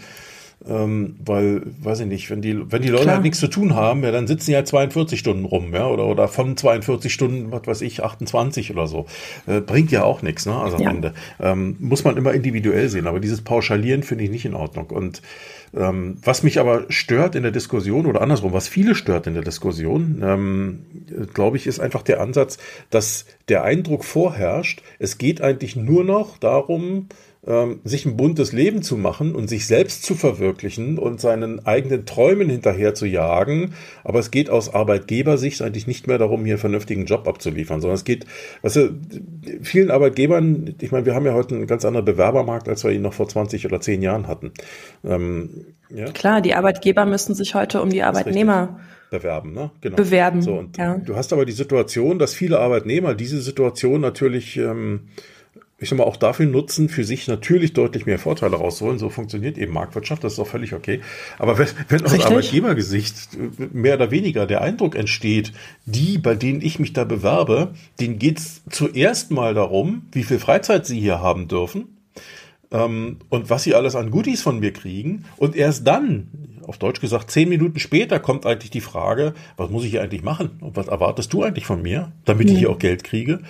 [0.67, 3.15] Ähm, weil, weiß ich nicht, wenn die, wenn die Leute Klar.
[3.15, 6.05] halt nichts zu tun haben, ja, dann sitzen sie halt 42 Stunden rum, ja, oder,
[6.05, 9.05] oder von 42 Stunden, was weiß ich, 28 oder so.
[9.45, 10.89] Äh, bringt ja auch nichts, ne, also am ja.
[10.89, 11.13] Ende.
[11.41, 14.87] Ähm, muss man immer individuell sehen, aber dieses Pauschalieren finde ich nicht in Ordnung.
[14.87, 15.21] Und
[15.75, 19.43] ähm, was mich aber stört in der Diskussion oder andersrum, was viele stört in der
[19.43, 20.85] Diskussion, ähm,
[21.33, 22.57] glaube ich, ist einfach der Ansatz,
[22.89, 27.07] dass der Eindruck vorherrscht, es geht eigentlich nur noch darum,
[27.45, 32.05] ähm, sich ein buntes Leben zu machen und sich selbst zu verwirklichen und seinen eigenen
[32.05, 33.73] Träumen hinterher zu jagen.
[34.03, 37.95] Aber es geht aus Arbeitgebersicht eigentlich nicht mehr darum, hier einen vernünftigen Job abzuliefern, sondern
[37.95, 38.25] es geht,
[38.61, 38.89] weißt du,
[39.61, 43.01] vielen Arbeitgebern, ich meine, wir haben ja heute einen ganz anderen Bewerbermarkt, als wir ihn
[43.01, 44.51] noch vor 20 oder 10 Jahren hatten.
[45.03, 46.05] Ähm, ja?
[46.11, 48.79] Klar, die Arbeitgeber müssen sich heute um die Arbeitnehmer
[49.09, 49.69] bewerben, ne?
[49.81, 49.95] Genau.
[49.95, 50.41] Bewerben.
[50.41, 50.97] So, ja.
[50.97, 55.09] du hast aber die Situation, dass viele Arbeitnehmer diese Situation natürlich ähm,
[55.83, 58.97] ich sag mal, auch dafür nutzen, für sich natürlich deutlich mehr Vorteile rausholen.
[58.97, 61.01] So funktioniert eben Marktwirtschaft, das ist auch völlig okay.
[61.37, 63.15] Aber wenn, wenn aus Arbeitgebergesicht
[63.73, 65.51] mehr oder weniger der Eindruck entsteht,
[65.85, 70.85] die, bei denen ich mich da bewerbe, denen geht's zuerst mal darum, wie viel Freizeit
[70.85, 71.97] sie hier haben dürfen
[72.71, 75.25] ähm, und was sie alles an Goodies von mir kriegen.
[75.37, 76.29] Und erst dann,
[76.65, 80.23] auf Deutsch gesagt, zehn Minuten später kommt eigentlich die Frage, was muss ich hier eigentlich
[80.23, 80.51] machen?
[80.61, 83.41] Und was erwartest du eigentlich von mir, damit ich hier auch Geld kriege?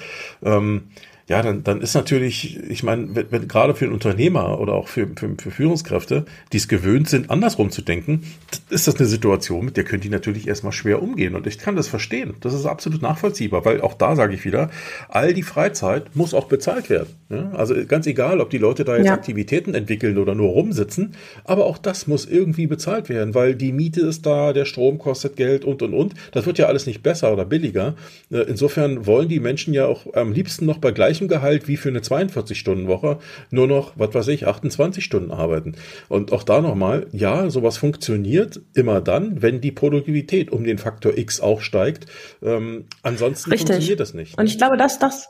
[0.43, 0.89] Ähm,
[1.27, 4.89] ja, dann, dann ist natürlich, ich meine, wenn, wenn, gerade für einen Unternehmer oder auch
[4.89, 8.23] für, für, für Führungskräfte, die es gewöhnt sind, andersrum zu denken,
[8.69, 11.35] ist das eine Situation, mit der können die natürlich erstmal schwer umgehen.
[11.35, 12.33] Und ich kann das verstehen.
[12.41, 14.69] Das ist absolut nachvollziehbar, weil auch da sage ich wieder,
[15.07, 17.09] all die Freizeit muss auch bezahlt werden.
[17.29, 17.51] Ja?
[17.53, 19.13] Also ganz egal, ob die Leute da jetzt ja.
[19.13, 21.13] Aktivitäten entwickeln oder nur rumsitzen,
[21.45, 25.37] aber auch das muss irgendwie bezahlt werden, weil die Miete ist da, der Strom kostet
[25.37, 26.15] Geld und und und.
[26.31, 27.95] Das wird ja alles nicht besser oder billiger.
[28.29, 31.77] Äh, insofern wollen die Menschen ja auch am liebsten noch bei gleich gleichem Gehalt wie
[31.77, 33.19] für eine 42-Stunden-Woche
[33.51, 35.75] nur noch, was weiß ich, 28 Stunden arbeiten.
[36.09, 41.15] Und auch da nochmal, ja, sowas funktioniert immer dann, wenn die Produktivität um den Faktor
[41.17, 42.07] X auch steigt.
[42.41, 43.69] Ähm, ansonsten Richtig.
[43.69, 44.37] funktioniert das nicht.
[44.37, 45.29] Und ich glaube, dass das,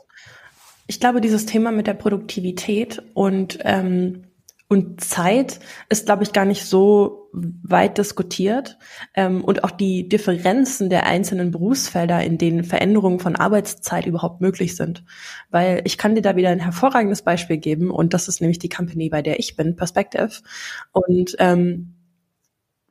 [0.86, 4.24] ich glaube, dieses Thema mit der Produktivität und ähm,
[4.66, 8.78] und Zeit ist, glaube ich, gar nicht so weit diskutiert.
[9.14, 14.76] Ähm, und auch die Differenzen der einzelnen Berufsfelder, in denen Veränderungen von Arbeitszeit überhaupt möglich
[14.76, 15.04] sind.
[15.50, 17.90] Weil ich kann dir da wieder ein hervorragendes Beispiel geben.
[17.90, 20.30] Und das ist nämlich die Company, bei der ich bin, Perspective.
[20.92, 21.93] Und ähm,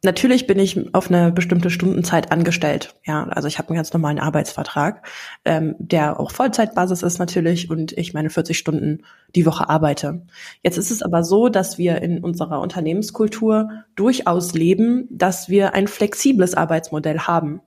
[0.05, 2.93] Natürlich bin ich auf eine bestimmte Stundenzeit angestellt.
[3.05, 5.07] Ja, also ich habe einen ganz normalen Arbeitsvertrag,
[5.45, 10.21] ähm, der auch Vollzeitbasis ist natürlich und ich meine 40 Stunden die Woche arbeite.
[10.61, 15.87] Jetzt ist es aber so, dass wir in unserer Unternehmenskultur durchaus leben, dass wir ein
[15.87, 17.61] flexibles Arbeitsmodell haben.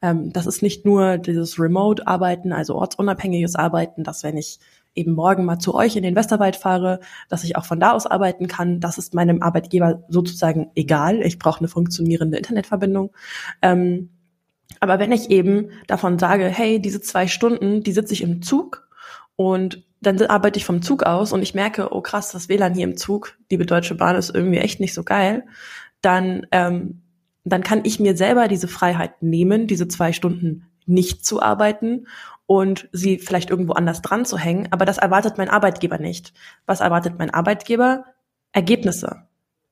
[0.00, 4.60] Ähm, das ist nicht nur dieses Remote-Arbeiten, also ortsunabhängiges Arbeiten, dass wenn ich
[4.94, 8.06] eben morgen mal zu euch in den Westerwald fahre, dass ich auch von da aus
[8.06, 8.80] arbeiten kann.
[8.80, 11.22] Das ist meinem Arbeitgeber sozusagen egal.
[11.22, 13.12] Ich brauche eine funktionierende Internetverbindung.
[13.62, 14.10] Ähm,
[14.80, 18.88] aber wenn ich eben davon sage, hey, diese zwei Stunden, die sitze ich im Zug
[19.36, 22.84] und dann arbeite ich vom Zug aus und ich merke, oh krass, das WLAN hier
[22.84, 25.44] im Zug, liebe Deutsche Bahn, ist irgendwie echt nicht so geil,
[26.00, 27.02] dann, ähm,
[27.44, 32.06] dann kann ich mir selber diese Freiheit nehmen, diese zwei Stunden nicht zu arbeiten
[32.50, 34.66] und sie vielleicht irgendwo anders dran zu hängen.
[34.72, 36.32] Aber das erwartet mein Arbeitgeber nicht.
[36.66, 38.06] Was erwartet mein Arbeitgeber?
[38.50, 39.22] Ergebnisse.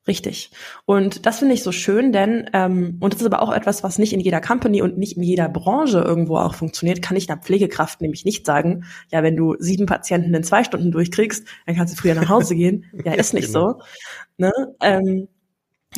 [0.07, 0.53] Richtig.
[0.85, 3.99] Und das finde ich so schön, denn, ähm, und das ist aber auch etwas, was
[3.99, 7.43] nicht in jeder Company und nicht in jeder Branche irgendwo auch funktioniert, kann ich einer
[7.43, 11.95] Pflegekraft nämlich nicht sagen, ja, wenn du sieben Patienten in zwei Stunden durchkriegst, dann kannst
[11.95, 12.85] du früher nach Hause gehen.
[13.05, 13.73] Ja, ist nicht genau.
[13.73, 13.83] so.
[14.37, 14.53] Ne?
[14.81, 15.27] Ähm,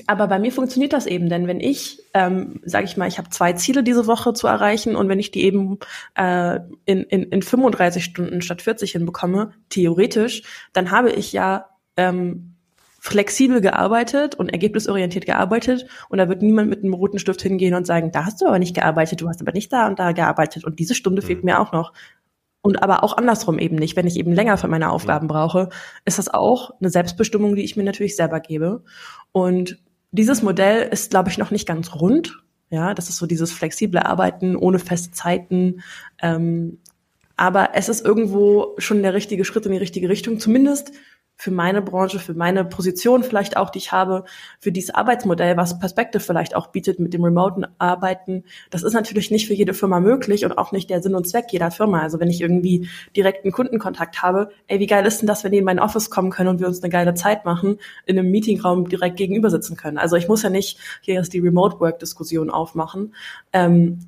[0.08, 3.30] aber bei mir funktioniert das eben, denn wenn ich, ähm, sage ich mal, ich habe
[3.30, 5.78] zwei Ziele diese Woche zu erreichen und wenn ich die eben
[6.14, 12.56] äh, in, in, in 35 Stunden statt 40 hinbekomme, theoretisch, dann habe ich ja ähm,
[13.00, 17.86] flexibel gearbeitet und ergebnisorientiert gearbeitet und da wird niemand mit einem roten Stift hingehen und
[17.86, 20.64] sagen, da hast du aber nicht gearbeitet, du hast aber nicht da und da gearbeitet
[20.64, 21.26] und diese Stunde mhm.
[21.26, 21.92] fehlt mir auch noch.
[22.62, 23.96] Und aber auch andersrum eben nicht.
[23.96, 25.70] Wenn ich eben länger für meine Aufgaben brauche,
[26.04, 28.84] ist das auch eine Selbstbestimmung, die ich mir natürlich selber gebe.
[29.32, 29.78] Und
[30.12, 32.42] dieses Modell ist, glaube ich, noch nicht ganz rund.
[32.70, 35.82] Ja, das ist so dieses flexible Arbeiten ohne feste Zeiten.
[36.22, 36.78] Ähm,
[37.36, 40.92] aber es ist irgendwo schon der richtige Schritt in die richtige Richtung, zumindest
[41.40, 44.24] für meine Branche, für meine Position vielleicht auch, die ich habe,
[44.58, 48.44] für dieses Arbeitsmodell, was Perspective vielleicht auch bietet mit dem remoten Arbeiten.
[48.68, 51.46] Das ist natürlich nicht für jede Firma möglich und auch nicht der Sinn und Zweck
[51.48, 52.02] jeder Firma.
[52.02, 55.58] Also wenn ich irgendwie direkten Kundenkontakt habe, ey, wie geil ist denn das, wenn die
[55.58, 58.90] in mein Office kommen können und wir uns eine geile Zeit machen, in einem Meetingraum
[58.90, 59.96] direkt gegenüber sitzen können.
[59.96, 63.14] Also ich muss ja nicht hier erst die Remote Work Diskussion aufmachen.
[63.54, 64.00] Ähm,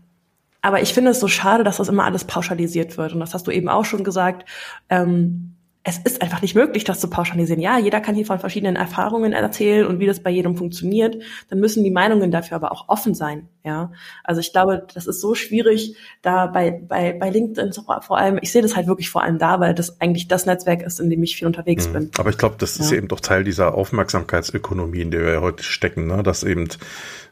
[0.60, 3.14] aber ich finde es so schade, dass das immer alles pauschalisiert wird.
[3.14, 4.46] Und das hast du eben auch schon gesagt.
[4.90, 5.51] Ähm,
[5.84, 7.60] es ist einfach nicht möglich, das zu pauschalisieren.
[7.60, 11.16] Ja, jeder kann hier von verschiedenen Erfahrungen erzählen und wie das bei jedem funktioniert.
[11.48, 13.48] Dann müssen die Meinungen dafür aber auch offen sein.
[13.64, 13.92] Ja,
[14.22, 18.50] also ich glaube, das ist so schwierig, da bei, bei, bei LinkedIn vor allem, ich
[18.50, 21.22] sehe das halt wirklich vor allem da, weil das eigentlich das Netzwerk ist, in dem
[21.22, 21.92] ich viel unterwegs mhm.
[21.92, 22.10] bin.
[22.18, 22.84] Aber ich glaube, das ja.
[22.84, 26.22] ist eben doch Teil dieser Aufmerksamkeitsökonomie, in der wir heute stecken, ne?
[26.22, 26.68] dass eben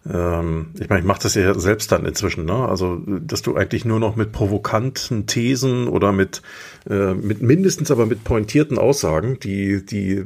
[0.09, 2.69] ähm, ich meine, ich mache das ja selbst dann inzwischen, ne?
[2.69, 6.43] Also, dass du eigentlich nur noch mit provokanten Thesen oder mit,
[6.89, 10.25] äh, mit mindestens aber mit pointierten Aussagen, die, die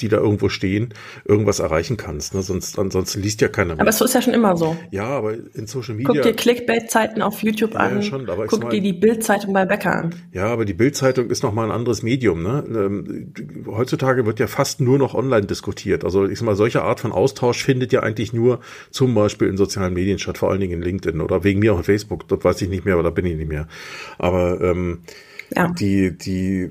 [0.00, 2.34] die da irgendwo stehen, irgendwas erreichen kannst.
[2.34, 2.42] Ne?
[2.42, 3.82] Sonst, ansonsten liest ja keiner mehr.
[3.82, 4.76] Aber so ist ja schon immer so.
[4.90, 6.12] Ja, aber in Social Media.
[6.12, 7.96] Guck dir Clickbait-Zeiten auf YouTube ja, an.
[7.96, 10.14] Ja, schon, aber Guck dir die Bild-Zeitung bei Bäcker an.
[10.32, 12.42] Ja, aber die Bild-Zeitung ist nochmal ein anderes Medium.
[12.42, 12.64] Ne?
[12.68, 13.32] Ähm,
[13.66, 16.04] heutzutage wird ja fast nur noch online diskutiert.
[16.04, 19.56] Also ich sag mal, solche Art von Austausch findet ja eigentlich nur zum Beispiel in
[19.56, 22.28] sozialen Medien statt, vor allen Dingen in LinkedIn oder wegen mir auch in Facebook.
[22.28, 23.66] Dort weiß ich nicht mehr, aber da bin ich nicht mehr.
[24.18, 25.00] Aber ähm,
[25.54, 25.68] ja.
[25.68, 26.70] die, die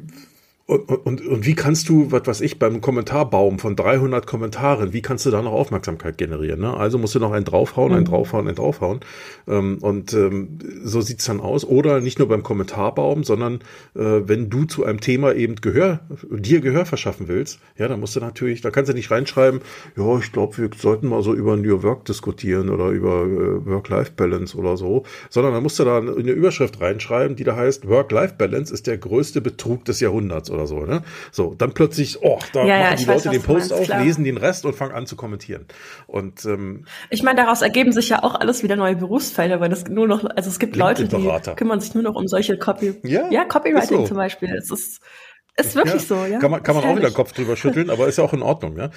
[0.67, 5.03] und, und, und wie kannst du, was weiß ich, beim Kommentarbaum von 300 Kommentaren, wie
[5.03, 6.59] kannst du da noch Aufmerksamkeit generieren?
[6.59, 6.75] Ne?
[6.75, 7.97] Also musst du noch einen draufhauen, mhm.
[7.97, 9.01] einen draufhauen, einen draufhauen.
[9.47, 11.65] Ähm, und ähm, so sieht's dann aus.
[11.65, 13.59] Oder nicht nur beim Kommentarbaum, sondern
[13.93, 15.99] äh, wenn du zu einem Thema eben Gehör,
[16.31, 19.61] dir Gehör verschaffen willst, ja, dann musst du natürlich, da kannst du nicht reinschreiben,
[19.95, 24.57] ja, ich glaube, wir sollten mal so über New Work diskutieren oder über äh, Work-Life-Balance
[24.57, 28.87] oder so, sondern dann musst du da eine Überschrift reinschreiben, die da heißt, Work-Life-Balance ist
[28.87, 31.03] der größte Betrug des Jahrhunderts oder so, ne?
[31.31, 34.03] So, dann plötzlich, oh, da ja, machen die Leute weiß, den Post meinst, auf, klar.
[34.03, 35.65] lesen den Rest und fangen an zu kommentieren.
[36.07, 39.85] Und ähm, ich meine, daraus ergeben sich ja auch alles wieder neue Berufsfelder, weil es
[39.87, 43.29] nur noch, also es gibt Leute, die kümmern sich nur noch um solche Copy, ja,
[43.29, 44.07] ja Copywriting so.
[44.07, 44.49] zum Beispiel.
[44.55, 45.01] Es ist
[45.57, 46.39] ist wirklich ja, so, ja.
[46.39, 48.77] Kann man, kann man auch wieder Kopf drüber schütteln, aber ist ja auch in Ordnung,
[48.77, 48.89] ja.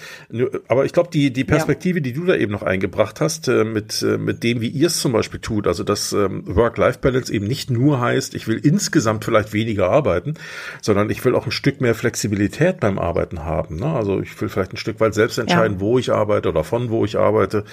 [0.67, 2.03] Aber ich glaube, die, die Perspektive, ja.
[2.03, 4.99] die du da eben noch eingebracht hast, äh, mit, äh, mit dem, wie ihr es
[4.99, 9.53] zum Beispiel tut, also dass ähm, Work-Life-Balance eben nicht nur heißt, ich will insgesamt vielleicht
[9.53, 10.35] weniger arbeiten,
[10.83, 13.77] sondern ich will auch ein Stück mehr Flexibilität beim Arbeiten haben.
[13.77, 13.87] Ne?
[13.87, 15.81] Also ich will vielleicht ein Stück weit selbst entscheiden, ja.
[15.81, 17.65] wo ich arbeite oder von wo ich arbeite,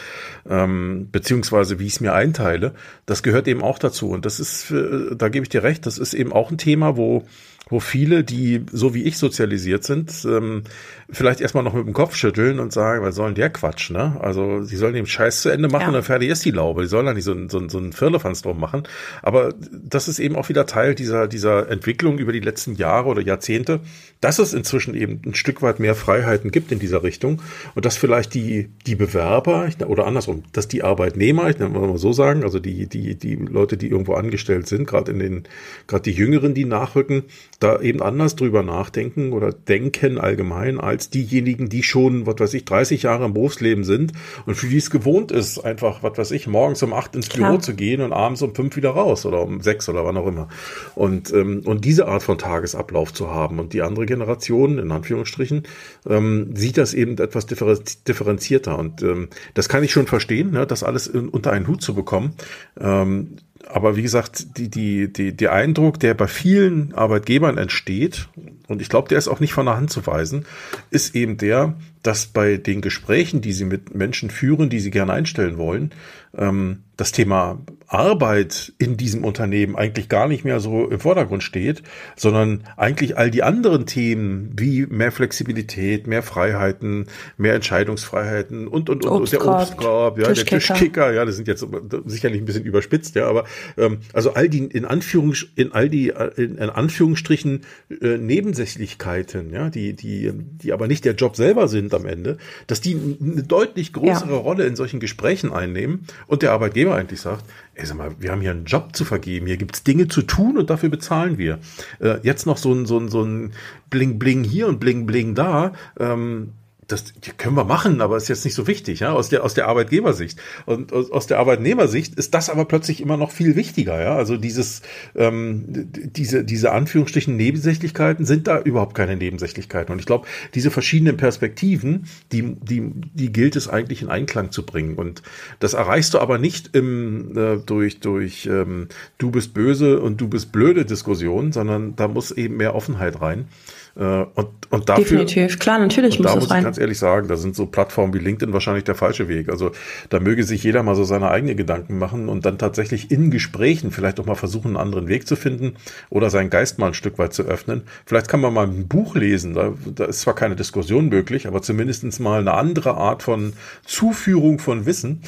[0.48, 2.76] ähm, beziehungsweise wie ich es mir einteile.
[3.08, 4.12] Das gehört eben auch dazu.
[4.12, 6.98] Und das ist, äh, da gebe ich dir recht, das ist eben auch ein Thema,
[6.98, 7.24] wo
[7.70, 10.64] wo viele, die so wie ich sozialisiert sind, ähm,
[11.10, 14.18] vielleicht erstmal noch mit dem Kopf schütteln und sagen, was sollen der Quatsch, ne?
[14.20, 15.88] Also sie sollen den Scheiß zu Ende machen ja.
[15.88, 16.84] und dann fertig ist die Laube.
[16.84, 18.84] Die sollen da nicht so, ein, so, so ein Firlefanz drum machen.
[19.24, 23.22] Aber das ist eben auch wieder Teil dieser, dieser Entwicklung über die letzten Jahre oder
[23.22, 23.80] Jahrzehnte,
[24.22, 27.42] dass es inzwischen eben ein Stück weit mehr Freiheiten gibt in dieser Richtung
[27.74, 32.14] und dass vielleicht die, die Bewerber oder andersrum, dass die Arbeitnehmer, ich nenne mal so
[32.14, 35.44] sagen, also die, die, die Leute, die irgendwo angestellt sind, gerade in den,
[35.88, 37.24] gerade die Jüngeren, die nachrücken,
[37.60, 42.66] da eben anders drüber nachdenken oder denken allgemein als diejenigen, die schon, was weiß ich,
[42.66, 44.14] 30 Jahre im Berufsleben sind
[44.46, 47.52] und für die es gewohnt ist, einfach, was weiß ich, morgens um acht ins Klar.
[47.52, 50.28] Büro zu gehen und abends um fünf wieder raus oder um sechs oder wann auch
[50.28, 50.48] immer.
[50.96, 53.60] Und, ähm, und diese Art von Tagesablauf zu haben.
[53.60, 55.64] Und die andere Generation, in Anführungsstrichen,
[56.08, 58.78] ähm, sieht das eben etwas differenzierter.
[58.78, 61.96] Und ähm, das kann ich schon verstehen, ne, das alles in, unter einen Hut zu
[61.96, 62.34] bekommen.
[62.80, 63.38] Ähm,
[63.68, 68.28] aber wie gesagt, die, die, die, der Eindruck, der bei vielen Arbeitgebern entsteht,
[68.68, 70.46] und ich glaube, der ist auch nicht von der Hand zu weisen,
[70.90, 75.14] ist eben der, dass bei den Gesprächen, die sie mit Menschen führen, die sie gerne
[75.14, 75.92] einstellen wollen,
[76.38, 81.84] ähm, das Thema Arbeit in diesem Unternehmen eigentlich gar nicht mehr so im Vordergrund steht,
[82.16, 89.06] sondern eigentlich all die anderen Themen wie mehr Flexibilität, mehr Freiheiten, mehr Entscheidungsfreiheiten und und
[89.06, 91.66] und, und der Obstkorb, ja, der Tischkicker, ja, das sind jetzt
[92.06, 93.46] sicherlich ein bisschen überspitzt, ja, aber
[93.78, 97.62] ähm, also all die in Anführungs in all die in, in Anführungsstrichen
[98.02, 102.82] äh, Nebensächlichkeiten, ja, die die die aber nicht der Job selber sind am Ende, dass
[102.82, 104.38] die eine deutlich größere ja.
[104.38, 108.42] Rolle in solchen Gesprächen einnehmen und der Arbeitgeber eigentlich sagt, ey, sag mal, wir haben
[108.42, 111.60] hier einen Job zu vergeben, hier gibt's Dinge zu tun und dafür bezahlen wir.
[112.00, 113.54] Äh, jetzt noch so ein, so ein, so ein
[113.90, 115.74] Bling Bling hier und Bling Bling da.
[116.00, 116.52] Ähm,
[116.88, 119.68] das können wir machen, aber ist jetzt nicht so wichtig, ja, aus der, aus der
[119.68, 120.40] Arbeitgebersicht.
[120.66, 124.16] Und aus, aus der Arbeitnehmersicht ist das aber plötzlich immer noch viel wichtiger, ja.
[124.16, 124.82] Also dieses,
[125.16, 129.92] ähm, diese, diese Anführungsstrichen Nebensächlichkeiten sind da überhaupt keine Nebensächlichkeiten.
[129.92, 134.64] Und ich glaube, diese verschiedenen Perspektiven, die, die, die gilt es eigentlich in Einklang zu
[134.64, 134.96] bringen.
[134.96, 135.24] Und
[135.60, 140.28] das erreichst du aber nicht im, äh, durch, durch ähm, du bist böse und du
[140.28, 143.48] bist blöde Diskussion, sondern da muss eben mehr Offenheit rein.
[143.98, 146.60] Äh, und, und dafür, Definitiv, klar, natürlich muss da muss rein.
[146.60, 149.48] ich ganz ehrlich sagen, da sind so Plattformen wie LinkedIn wahrscheinlich der falsche Weg.
[149.50, 149.72] Also
[150.10, 153.92] da möge sich jeder mal so seine eigenen Gedanken machen und dann tatsächlich in Gesprächen
[153.92, 155.76] vielleicht auch mal versuchen, einen anderen Weg zu finden
[156.10, 157.84] oder seinen Geist mal ein Stück weit zu öffnen.
[158.06, 161.62] Vielleicht kann man mal ein Buch lesen, da, da ist zwar keine Diskussion möglich, aber
[161.62, 163.54] zumindestens mal eine andere Art von
[163.86, 165.22] Zuführung von Wissen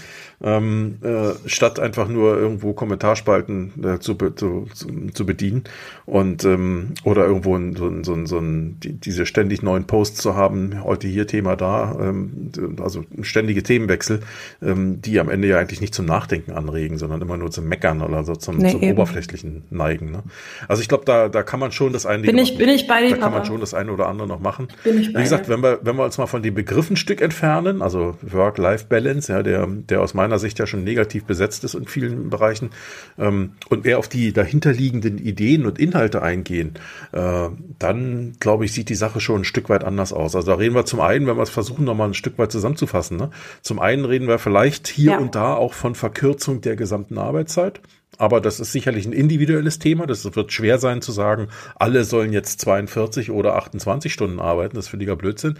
[0.43, 4.67] ähm, äh, statt einfach nur irgendwo Kommentarspalten äh, zu, zu,
[5.11, 5.63] zu bedienen
[6.05, 10.83] und ähm, oder irgendwo so, so, so ein, die, diese ständig neuen Posts zu haben,
[10.83, 14.19] heute hier Thema da, ähm, also ständige Themenwechsel,
[14.61, 18.03] ähm, die am Ende ja eigentlich nicht zum Nachdenken anregen, sondern immer nur zum Meckern
[18.03, 20.11] oder so zum, nee, zum oberflächlichen Neigen.
[20.11, 20.21] Ne?
[20.67, 23.01] Also ich glaube, da, da kann man schon das eine bin ich, bin ich bei
[23.01, 24.67] dir, da kann man schon das eine oder andere noch machen.
[24.83, 26.95] Bin ich bei Wie gesagt, wenn wir, wenn wir uns mal von dem Begriff ein
[26.95, 31.73] Stück entfernen, also Work-Life-Balance, ja, der, der aus meiner Sicht ja schon negativ besetzt ist
[31.73, 32.71] in vielen Bereichen,
[33.17, 36.73] ähm, und mehr auf die dahinterliegenden Ideen und Inhalte eingehen,
[37.11, 40.35] äh, dann glaube ich, sieht die Sache schon ein Stück weit anders aus.
[40.35, 43.17] Also da reden wir zum einen, wenn wir es versuchen, nochmal ein Stück weit zusammenzufassen.
[43.17, 43.31] Ne?
[43.61, 45.17] Zum einen reden wir vielleicht hier ja.
[45.17, 47.81] und da auch von Verkürzung der gesamten Arbeitszeit.
[48.17, 50.07] Aber das ist sicherlich ein individuelles Thema.
[50.07, 54.75] Das wird schwer sein zu sagen, alle sollen jetzt 42 oder 28 Stunden arbeiten.
[54.75, 55.59] Das ist völliger Blödsinn.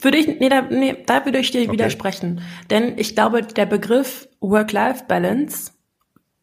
[0.00, 1.72] Würde ich, nee, da, nee, da würde ich dir okay.
[1.72, 2.40] widersprechen.
[2.70, 5.72] Denn ich glaube, der Begriff Work-Life-Balance,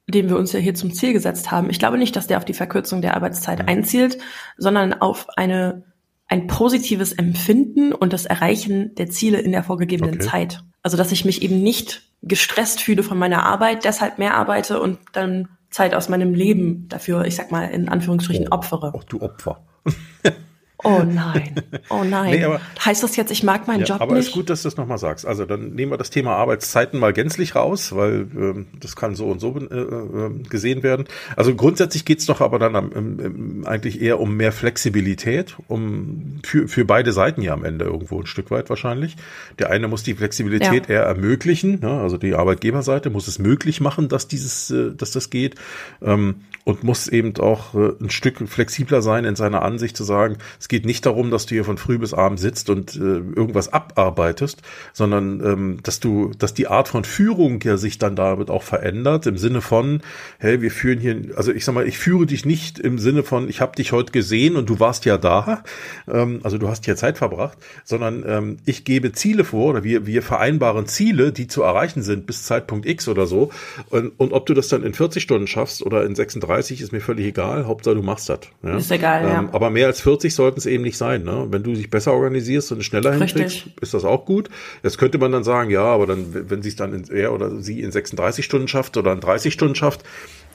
[0.08, 2.46] den wir uns ja hier zum Ziel gesetzt haben, ich glaube nicht, dass der auf
[2.46, 3.70] die Verkürzung der Arbeitszeit mhm.
[3.70, 4.18] einzielt,
[4.58, 5.84] sondern auf eine,
[6.28, 10.26] ein positives Empfinden und das Erreichen der Ziele in der vorgegebenen okay.
[10.26, 10.64] Zeit.
[10.84, 15.00] Also, dass ich mich eben nicht gestresst fühle von meiner Arbeit, deshalb mehr arbeite und
[15.14, 18.94] dann Zeit aus meinem Leben dafür, ich sag mal, in Anführungsstrichen oh, opfere.
[18.94, 19.66] Auch du Opfer.
[20.84, 21.56] Oh nein,
[21.89, 22.32] oh nein.
[22.32, 24.28] Nee, aber, heißt das jetzt, ich mag meinen ja, Job aber nicht?
[24.28, 25.26] Aber ist gut, dass du das nochmal sagst.
[25.26, 29.28] Also dann nehmen wir das Thema Arbeitszeiten mal gänzlich raus, weil ähm, das kann so
[29.28, 31.06] und so äh, äh, gesehen werden.
[31.36, 36.67] Also grundsätzlich geht's doch aber dann am, ähm, eigentlich eher um mehr Flexibilität, um für,
[36.67, 39.15] für beide Seiten ja am Ende irgendwo ein Stück weit wahrscheinlich.
[39.60, 40.96] Der eine muss die Flexibilität ja.
[40.96, 42.00] eher ermöglichen, ne?
[42.00, 45.56] also die Arbeitgeberseite muss es möglich machen, dass dieses, äh, dass das geht
[46.02, 50.38] ähm, und muss eben auch äh, ein Stück flexibler sein in seiner Ansicht zu sagen,
[50.60, 53.74] es geht nicht darum, dass du hier von früh bis abend sitzt und äh, irgendwas
[53.74, 54.62] abarbeitest,
[54.94, 59.28] sondern ähm, dass du, dass die Art von Führung ja sich dann damit auch verändert,
[59.28, 60.02] im Sinne von,
[60.40, 63.50] hey, wir führen hier, also ich sag mal, ich führe dich nicht im Sinne von,
[63.50, 65.62] ich habe dich heute gesehen und du warst ja da,
[66.10, 70.08] ähm, also du hast hier Zeit verbracht, sondern ähm, ich gebe Ziele vor oder wir,
[70.08, 73.52] wir vereinbaren Ziele, die zu erreichen sind bis Zeitpunkt X oder so.
[73.90, 77.02] Und, und ob du das dann in 40 Stunden schaffst oder in 36, ist mir
[77.02, 77.66] völlig egal.
[77.68, 78.40] Hauptsache du machst das.
[78.64, 78.78] Ja?
[78.78, 79.50] Ist egal, ähm, ja.
[79.52, 81.24] Aber mehr als 40 sollten es eben nicht sein.
[81.24, 81.47] Ne?
[81.50, 83.34] Wenn du dich besser organisierst und schneller Richtig.
[83.34, 84.50] hinkriegst, ist das auch gut.
[84.84, 87.60] Jetzt könnte man dann sagen, ja, aber dann, wenn sie es dann in, er oder
[87.60, 90.04] sie in 36 Stunden schafft oder in 30 Stunden schafft,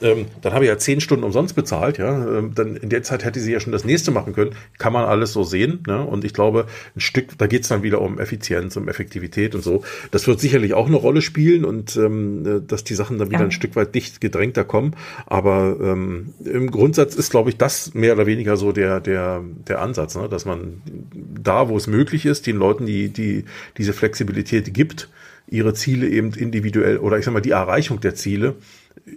[0.01, 2.37] ähm, dann habe ich ja zehn Stunden umsonst bezahlt, ja.
[2.37, 4.51] Ähm, dann in der Zeit hätte sie ja schon das nächste machen können.
[4.77, 5.83] Kann man alles so sehen.
[5.87, 6.03] Ne?
[6.03, 9.63] Und ich glaube, ein Stück, da geht es dann wieder um Effizienz, um Effektivität und
[9.63, 9.83] so.
[10.11, 13.39] Das wird sicherlich auch eine Rolle spielen und ähm, äh, dass die Sachen dann wieder
[13.39, 13.45] ja.
[13.45, 14.95] ein Stück weit dicht gedrängter kommen.
[15.25, 19.81] Aber ähm, im Grundsatz ist, glaube ich, das mehr oder weniger so der, der, der
[19.81, 20.29] Ansatz, ne?
[20.29, 20.81] dass man
[21.13, 23.45] da, wo es möglich ist, den Leuten, die, die
[23.77, 25.09] diese Flexibilität gibt,
[25.49, 28.55] ihre Ziele eben individuell oder ich sag mal die Erreichung der Ziele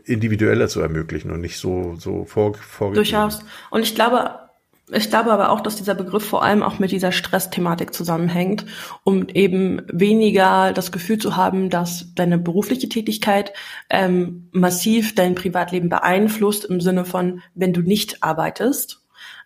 [0.04, 3.04] individueller zu ermöglichen und nicht so, so vor, vorgegeben.
[3.04, 3.40] Durchaus.
[3.70, 4.38] Und ich glaube,
[4.92, 8.66] Ich glaube aber auch, dass dieser Begriff vor allem auch mit dieser Stressthematik zusammenhängt,
[9.04, 13.52] um eben weniger das Gefühl zu haben, dass deine berufliche Tätigkeit
[13.88, 19.00] ähm, massiv dein Privatleben beeinflusst im Sinne von, wenn du nicht arbeitest.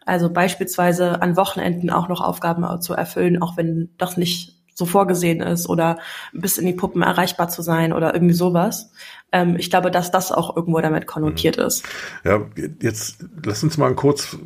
[0.07, 5.41] Also beispielsweise an Wochenenden auch noch Aufgaben zu erfüllen, auch wenn das nicht so vorgesehen
[5.41, 5.99] ist oder
[6.33, 8.91] bis in die Puppen erreichbar zu sein oder irgendwie sowas.
[9.33, 11.65] Ähm, ich glaube, dass das auch irgendwo damit konnotiert mhm.
[11.65, 11.85] ist.
[12.25, 12.41] Ja,
[12.83, 14.37] jetzt lass uns mal kurz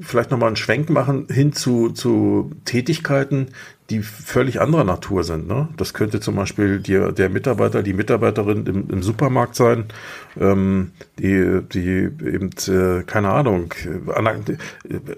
[0.00, 3.48] vielleicht nochmal einen Schwenk machen hin zu, zu Tätigkeiten,
[3.90, 5.48] die völlig anderer Natur sind.
[5.48, 5.68] Ne?
[5.78, 9.86] Das könnte zum Beispiel die, der Mitarbeiter, die Mitarbeiterin im, im Supermarkt sein,
[10.38, 13.72] ähm, die, die eben, äh, keine Ahnung,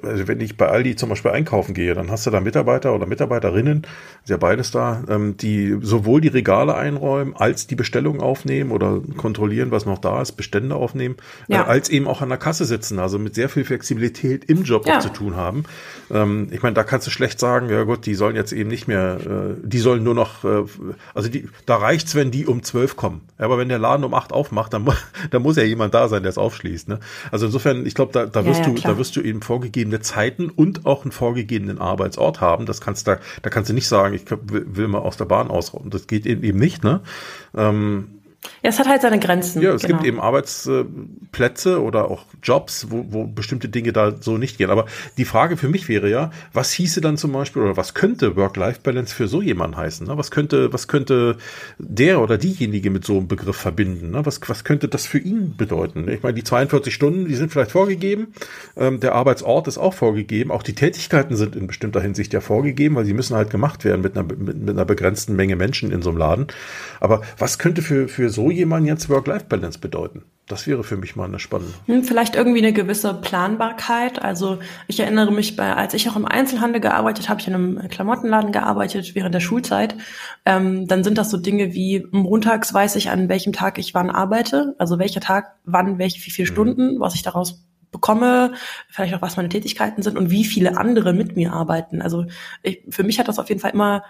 [0.02, 3.06] also wenn ich bei Aldi zum Beispiel einkaufen gehe, dann hast du da Mitarbeiter oder
[3.06, 3.86] Mitarbeiterinnen,
[4.22, 9.00] ist ja beides da, ähm, die sowohl die Regale einräumen, als die Bestellung aufnehmen oder
[9.16, 11.16] kontrollieren, was noch da ist, Bestände aufnehmen,
[11.48, 11.62] äh, ja.
[11.62, 14.86] äh, als eben auch an der Kasse sitzen, also mit sehr viel Flexibilität im Job
[14.86, 14.98] ja.
[14.98, 15.64] auch zu tun haben.
[16.08, 18.86] Ähm, ich meine, da kannst du schlecht sagen, ja gut, die sollen jetzt eben nicht
[18.86, 20.64] mehr, äh, die sollen nur noch, äh,
[21.14, 23.22] also die, da reicht's, wenn die um zwölf kommen.
[23.38, 24.86] Aber wenn der Laden um acht aufmacht, dann,
[25.30, 26.88] dann muss ja jemand da sein, der es aufschließt.
[26.88, 27.00] Ne?
[27.32, 28.92] Also insofern, ich glaube, da, da wirst ja, ja, du, klar.
[28.92, 32.66] da wirst du eben vorgegebene Zeiten und auch einen vorgegebenen Arbeitsort haben.
[32.66, 35.90] Das kannst da, da kannst du nicht sagen, ich will mal aus der Bahn ausrauben.
[35.90, 36.84] Das geht eben nicht.
[36.84, 37.00] Ne?
[37.56, 38.19] Ähm,
[38.62, 39.62] ja, es hat halt seine Grenzen.
[39.62, 39.96] Ja, es genau.
[39.96, 44.70] gibt eben Arbeitsplätze oder auch Jobs, wo, wo bestimmte Dinge da so nicht gehen.
[44.70, 44.86] Aber
[45.16, 49.14] die Frage für mich wäre ja, was hieße dann zum Beispiel oder was könnte Work-Life-Balance
[49.14, 50.06] für so jemanden heißen?
[50.06, 50.16] Ne?
[50.16, 51.36] Was könnte, was könnte
[51.78, 54.10] der oder diejenige mit so einem Begriff verbinden?
[54.10, 54.24] Ne?
[54.24, 56.08] Was, was könnte das für ihn bedeuten?
[56.08, 58.28] Ich meine, die 42 Stunden, die sind vielleicht vorgegeben.
[58.76, 60.50] Ähm, der Arbeitsort ist auch vorgegeben.
[60.50, 64.00] Auch die Tätigkeiten sind in bestimmter Hinsicht ja vorgegeben, weil sie müssen halt gemacht werden
[64.00, 66.46] mit einer, mit, mit einer begrenzten Menge Menschen in so einem Laden.
[67.00, 70.24] Aber was könnte für, für so jemanden jetzt Work-Life-Balance bedeuten?
[70.50, 71.72] Das wäre für mich mal eine spannende.
[71.86, 74.20] Hm, vielleicht irgendwie eine gewisse Planbarkeit.
[74.20, 74.58] Also
[74.88, 78.50] ich erinnere mich, bei, als ich auch im Einzelhandel gearbeitet habe, ich in einem Klamottenladen
[78.50, 79.94] gearbeitet während der Schulzeit,
[80.44, 84.10] ähm, dann sind das so Dinge wie montags weiß ich, an welchem Tag ich wann
[84.10, 86.52] arbeite, also welcher Tag, wann, welche, wie viele mhm.
[86.52, 88.52] Stunden, was ich daraus bekomme,
[88.88, 92.02] vielleicht auch was meine Tätigkeiten sind und wie viele andere mit mir arbeiten.
[92.02, 92.24] Also
[92.62, 94.02] ich, für mich hat das auf jeden Fall immer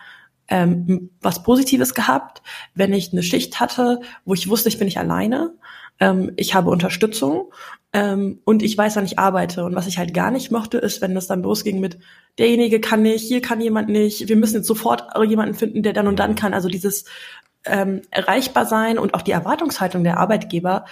[0.51, 2.42] ähm, was Positives gehabt,
[2.74, 5.55] wenn ich eine Schicht hatte, wo ich wusste, ich bin nicht alleine,
[6.01, 7.53] ähm, ich habe Unterstützung
[7.92, 9.64] ähm, und ich weiß, wann ich arbeite.
[9.64, 11.98] Und was ich halt gar nicht mochte, ist, wenn das dann losging mit
[12.38, 16.09] derjenige kann nicht, hier kann jemand nicht, wir müssen jetzt sofort jemanden finden, der dann
[16.09, 16.55] und dann kann.
[16.55, 17.05] Also dieses
[17.64, 20.84] ähm, erreichbar sein und auch die Erwartungshaltung der Arbeitgeber,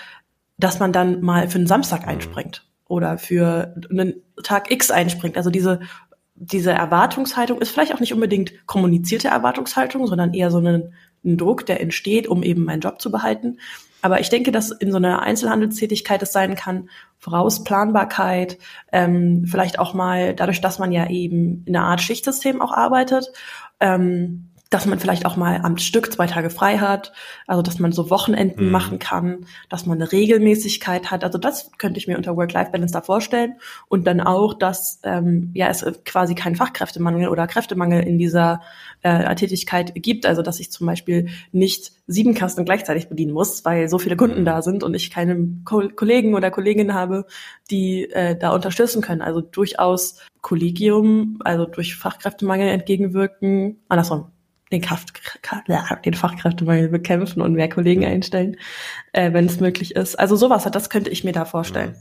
[0.58, 2.08] dass man dann mal für einen Samstag mhm.
[2.08, 5.36] einspringt oder für einen Tag X einspringt.
[5.36, 5.80] Also diese
[6.40, 10.92] diese Erwartungshaltung ist vielleicht auch nicht unbedingt kommunizierte Erwartungshaltung, sondern eher so ein,
[11.24, 13.58] ein Druck, der entsteht, um eben meinen Job zu behalten.
[14.00, 18.58] Aber ich denke, dass in so einer Einzelhandelstätigkeit es sein kann, Vorausplanbarkeit,
[18.92, 23.32] ähm, vielleicht auch mal dadurch, dass man ja eben in einer Art Schichtsystem auch arbeitet,
[23.80, 27.12] ähm, dass man vielleicht auch mal am Stück zwei Tage frei hat,
[27.46, 28.70] also dass man so Wochenenden mhm.
[28.70, 31.24] machen kann, dass man eine Regelmäßigkeit hat.
[31.24, 33.54] Also das könnte ich mir unter Work-Life-Balance da vorstellen.
[33.88, 38.60] Und dann auch, dass ähm, ja es quasi keinen Fachkräftemangel oder Kräftemangel in dieser
[39.02, 40.26] äh, Tätigkeit gibt.
[40.26, 44.40] Also dass ich zum Beispiel nicht sieben Kasten gleichzeitig bedienen muss, weil so viele Kunden
[44.40, 44.46] mhm.
[44.46, 47.24] da sind und ich keine Ko Kollegen oder Kolleginnen habe,
[47.70, 49.22] die äh, da unterstützen können.
[49.22, 53.78] Also durchaus Kollegium, also durch Fachkräftemangel entgegenwirken.
[53.88, 54.30] Andersrum
[54.72, 55.12] den, Kraft,
[56.04, 58.56] den Fachkräftemangel bekämpfen und mehr Kollegen einstellen,
[59.12, 60.18] äh, wenn es möglich ist.
[60.18, 61.94] Also sowas, das könnte ich mir da vorstellen.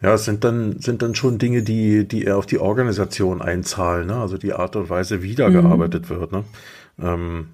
[0.00, 4.06] Ja, es sind dann, sind dann schon Dinge, die, die eher auf die Organisation einzahlen,
[4.06, 4.16] ne?
[4.16, 5.54] also die Art und Weise, wie da mhm.
[5.54, 6.30] gearbeitet wird.
[6.30, 6.44] Ne?
[7.00, 7.48] Ähm,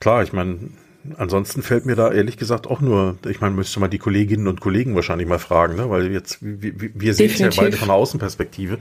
[0.00, 0.70] klar, ich meine,
[1.16, 4.60] ansonsten fällt mir da ehrlich gesagt auch nur, ich meine, müsste mal die Kolleginnen und
[4.60, 5.90] Kollegen wahrscheinlich mal fragen, ne?
[5.90, 8.78] weil jetzt, wir, wir sehen es ja beide von der Außenperspektive.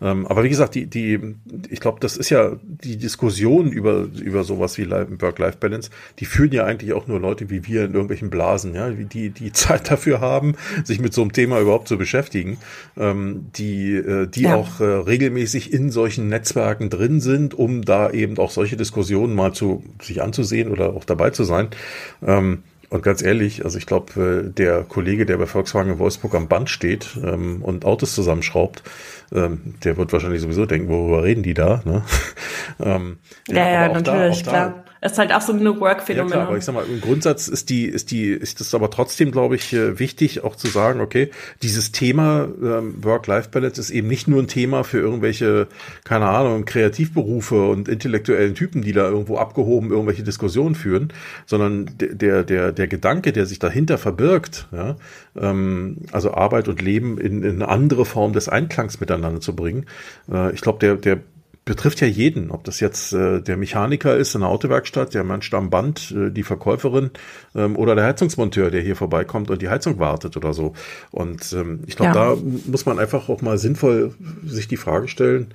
[0.00, 1.34] Ähm, aber wie gesagt, die, die,
[1.68, 6.64] ich glaube, das ist ja die Diskussion über, über sowas wie Work-Life-Balance, die führen ja
[6.64, 10.54] eigentlich auch nur Leute wie wir in irgendwelchen Blasen, ja, die, die Zeit dafür haben,
[10.84, 12.58] sich mit so einem Thema überhaupt zu beschäftigen,
[12.96, 14.54] ähm, die, äh, die ja.
[14.54, 19.52] auch äh, regelmäßig in solchen Netzwerken drin sind, um da eben auch solche Diskussionen mal
[19.52, 22.36] zu sich anzusehen oder auch dabei zu sein sein.
[22.36, 26.34] Ähm, und ganz ehrlich, also ich glaube, äh, der Kollege, der bei Volkswagen in Wolfsburg
[26.36, 28.84] am Band steht ähm, und Autos zusammenschraubt,
[29.32, 31.82] ähm, der wird wahrscheinlich sowieso denken, worüber reden die da?
[31.84, 32.04] Ne?
[32.80, 34.83] ähm, ja, ja, ja natürlich, da, klar.
[35.04, 36.30] Es ist halt auch so ein New Work-Phänomen.
[36.30, 38.88] Ja, klar, aber ich sag mal, im Grundsatz ist die, ist die, ist das aber
[38.88, 41.30] trotzdem, glaube ich, äh, wichtig, auch zu sagen, okay,
[41.60, 45.68] dieses Thema ähm, Work-Life-Balance ist eben nicht nur ein Thema für irgendwelche,
[46.04, 51.12] keine Ahnung, Kreativberufe und intellektuellen Typen, die da irgendwo abgehoben irgendwelche Diskussionen führen,
[51.44, 54.96] sondern der, der, der Gedanke, der sich dahinter verbirgt, ja,
[55.38, 59.84] ähm, also Arbeit und Leben in, in eine andere Form des Einklangs miteinander zu bringen,
[60.32, 61.20] äh, ich glaube, der, der
[61.64, 65.52] betrifft ja jeden, ob das jetzt äh, der Mechaniker ist in der Autowerkstatt, der Mensch
[65.54, 67.10] am Band, äh, die Verkäuferin
[67.54, 70.74] ähm, oder der Heizungsmonteur, der hier vorbeikommt und die Heizung wartet oder so.
[71.10, 72.34] Und ähm, ich glaube, ja.
[72.34, 72.36] da
[72.66, 75.54] muss man einfach auch mal sinnvoll sich die Frage stellen,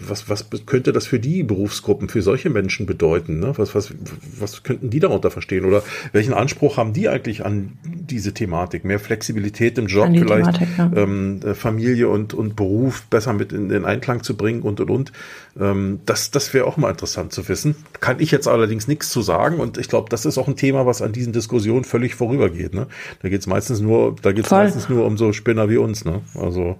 [0.00, 3.38] was, was könnte das für die Berufsgruppen, für solche Menschen bedeuten?
[3.38, 3.52] Ne?
[3.56, 3.92] Was, was,
[4.38, 5.64] was könnten die darunter verstehen?
[5.64, 8.84] Oder welchen Anspruch haben die eigentlich an diese Thematik?
[8.84, 10.90] Mehr Flexibilität im Job, vielleicht Thematik, ja.
[10.96, 14.90] ähm, äh, Familie und, und Beruf besser mit in den Einklang zu bringen und und
[14.90, 15.12] und.
[15.58, 17.76] Ähm, das das wäre auch mal interessant zu wissen.
[18.00, 20.86] Kann ich jetzt allerdings nichts zu sagen und ich glaube, das ist auch ein Thema,
[20.86, 22.74] was an diesen Diskussionen völlig vorübergeht.
[22.74, 22.88] Ne?
[23.22, 26.04] Da geht es meistens nur, da geht es meistens nur um so Spinner wie uns.
[26.04, 26.22] Ne?
[26.34, 26.78] Also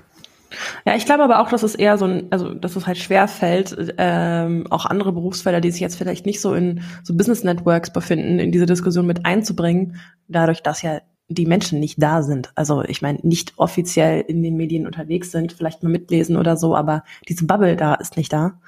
[0.86, 3.28] Ja, ich glaube aber auch, dass es eher so ein, also dass es halt schwer
[3.28, 7.92] fällt, ähm, auch andere Berufsfelder, die sich jetzt vielleicht nicht so in so Business Networks
[7.92, 9.98] befinden, in diese Diskussion mit einzubringen,
[10.28, 12.52] dadurch, dass ja die Menschen nicht da sind.
[12.56, 16.76] Also ich meine, nicht offiziell in den Medien unterwegs sind, vielleicht mal mitlesen oder so,
[16.76, 18.60] aber diese Bubble da ist nicht da.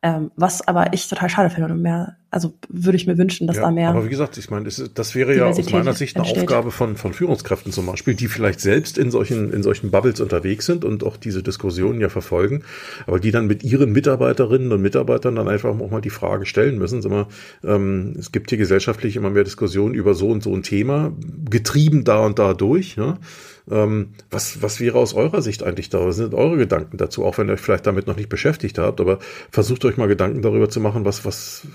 [0.00, 3.56] Ähm, was aber ich total schade finde und mehr, also würde ich mir wünschen, dass
[3.56, 3.88] ja, da mehr.
[3.88, 6.44] Aber wie gesagt, ich meine, das, das wäre ja aus meiner Sicht eine entsteht.
[6.44, 10.66] Aufgabe von, von Führungskräften zum Beispiel, die vielleicht selbst in solchen, in solchen Bubbles unterwegs
[10.66, 12.62] sind und auch diese Diskussionen ja verfolgen,
[13.08, 16.78] aber die dann mit ihren Mitarbeiterinnen und Mitarbeitern dann einfach auch mal die Frage stellen
[16.78, 17.02] müssen.
[17.02, 17.26] Sag mal,
[17.64, 21.12] ähm, es gibt hier gesellschaftlich immer mehr Diskussionen über so und so ein Thema,
[21.50, 22.94] getrieben da und da durch.
[22.94, 23.18] Ja?
[23.70, 26.04] Ähm, was, was wäre aus eurer Sicht eigentlich da?
[26.04, 27.24] Was sind eure Gedanken dazu?
[27.24, 29.18] Auch wenn ihr euch vielleicht damit noch nicht beschäftigt habt, aber
[29.50, 31.66] versucht euch mal Gedanken darüber zu machen, was, was,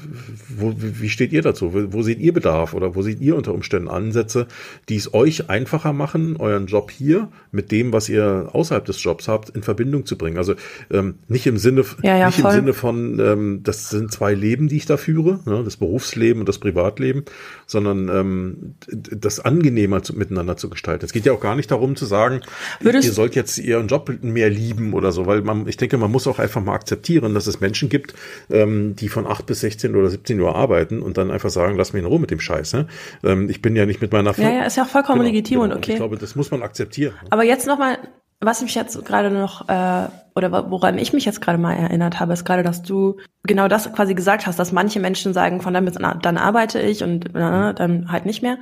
[0.50, 1.74] wo, wie steht ihr dazu?
[1.74, 4.48] Wo, wo seht ihr Bedarf oder wo seht ihr unter Umständen Ansätze,
[4.90, 9.28] die es euch einfacher machen, euren Job hier mit dem, was ihr außerhalb des Jobs
[9.28, 10.38] habt, in Verbindung zu bringen?
[10.38, 10.56] Also
[10.90, 14.68] ähm, nicht im Sinne, ja, ja, nicht im Sinne von, ähm, das sind zwei Leben,
[14.68, 17.24] die ich da führe, ne, das Berufsleben und das Privatleben,
[17.68, 21.06] sondern ähm, das angenehmer zu, miteinander zu gestalten.
[21.06, 22.42] Es geht ja auch gar nicht darum, darum zu sagen,
[22.80, 26.12] Würdest ihr sollt jetzt ihren Job mehr lieben oder so, weil man, ich denke, man
[26.12, 28.14] muss auch einfach mal akzeptieren, dass es Menschen gibt,
[28.50, 31.94] ähm, die von 8 bis 16 oder 17 Uhr arbeiten und dann einfach sagen, lass
[31.94, 32.74] mich in Ruhe mit dem Scheiß.
[32.74, 32.88] Ne?
[33.24, 34.50] Ähm, ich bin ja nicht mit meiner Firma.
[34.50, 35.74] Ja, ja, ist ja auch vollkommen genau, legitim genau.
[35.74, 35.92] und okay.
[35.92, 37.14] Ich glaube, das muss man akzeptieren.
[37.22, 37.28] Ne?
[37.32, 37.98] Aber jetzt nochmal,
[38.40, 42.34] was mich jetzt gerade noch, äh, oder woran ich mich jetzt gerade mal erinnert habe,
[42.34, 45.86] ist gerade, dass du genau das quasi gesagt hast, dass manche Menschen sagen, von dann
[45.86, 48.58] bis dann arbeite ich und äh, dann halt nicht mehr.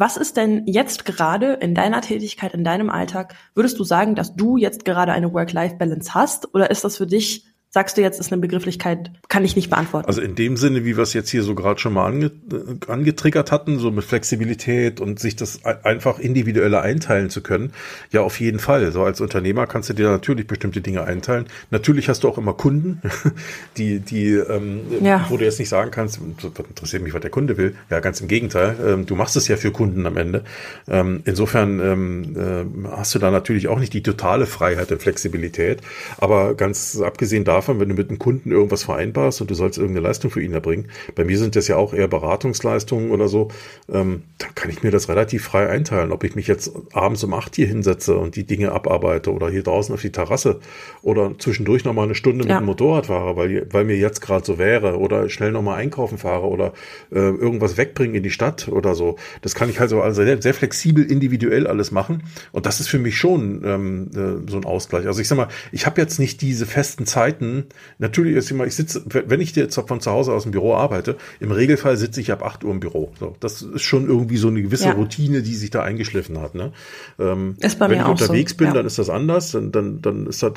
[0.00, 4.36] Was ist denn jetzt gerade in deiner Tätigkeit, in deinem Alltag, würdest du sagen, dass
[4.36, 6.54] du jetzt gerade eine Work-Life-Balance hast?
[6.54, 10.08] Oder ist das für dich Sagst du jetzt, ist eine Begrifflichkeit, kann ich nicht beantworten.
[10.08, 12.90] Also in dem Sinne, wie wir es jetzt hier so gerade schon mal ange, äh,
[12.90, 17.74] angetriggert hatten, so mit Flexibilität und sich das einfach individueller einteilen zu können,
[18.10, 18.90] ja auf jeden Fall.
[18.90, 21.44] So als Unternehmer kannst du dir natürlich bestimmte Dinge einteilen.
[21.70, 23.02] Natürlich hast du auch immer Kunden,
[23.76, 25.26] die, die, ähm, ja.
[25.28, 27.76] wo du jetzt nicht sagen kannst, interessiert mich, was der Kunde will.
[27.90, 28.76] Ja, ganz im Gegenteil.
[28.82, 30.42] Ähm, du machst es ja für Kunden am Ende.
[30.88, 35.82] Ähm, insofern ähm, äh, hast du da natürlich auch nicht die totale Freiheit und Flexibilität.
[36.16, 39.78] Aber ganz abgesehen davon, davon, wenn du mit einem Kunden irgendwas vereinbarst und du sollst
[39.78, 43.48] irgendeine Leistung für ihn erbringen, bei mir sind das ja auch eher Beratungsleistungen oder so,
[43.92, 47.34] ähm, dann kann ich mir das relativ frei einteilen, ob ich mich jetzt abends um
[47.34, 50.60] acht hier hinsetze und die Dinge abarbeite oder hier draußen auf die Terrasse
[51.02, 52.54] oder zwischendurch nochmal eine Stunde ja.
[52.54, 56.18] mit dem Motorrad fahre, weil, weil mir jetzt gerade so wäre oder schnell nochmal einkaufen
[56.18, 56.72] fahre oder
[57.10, 59.16] äh, irgendwas wegbringen in die Stadt oder so.
[59.42, 62.88] Das kann ich halt so also sehr, sehr flexibel, individuell alles machen und das ist
[62.88, 65.06] für mich schon ähm, äh, so ein Ausgleich.
[65.06, 67.66] Also ich sag mal, ich habe jetzt nicht diese festen Zeiten, Zeiten,
[67.98, 71.16] natürlich ist immer, ich sitze, wenn ich jetzt von zu Hause aus dem Büro arbeite,
[71.40, 73.12] im Regelfall sitze ich ab 8 Uhr im Büro.
[73.18, 74.92] So, das ist schon irgendwie so eine gewisse ja.
[74.92, 76.54] Routine, die sich da eingeschliffen hat.
[76.54, 76.72] Ne?
[77.18, 78.58] Ähm, ist bei wenn mir ich unterwegs so.
[78.58, 78.74] bin, ja.
[78.74, 80.54] dann ist das anders, dann, dann, dann ist das,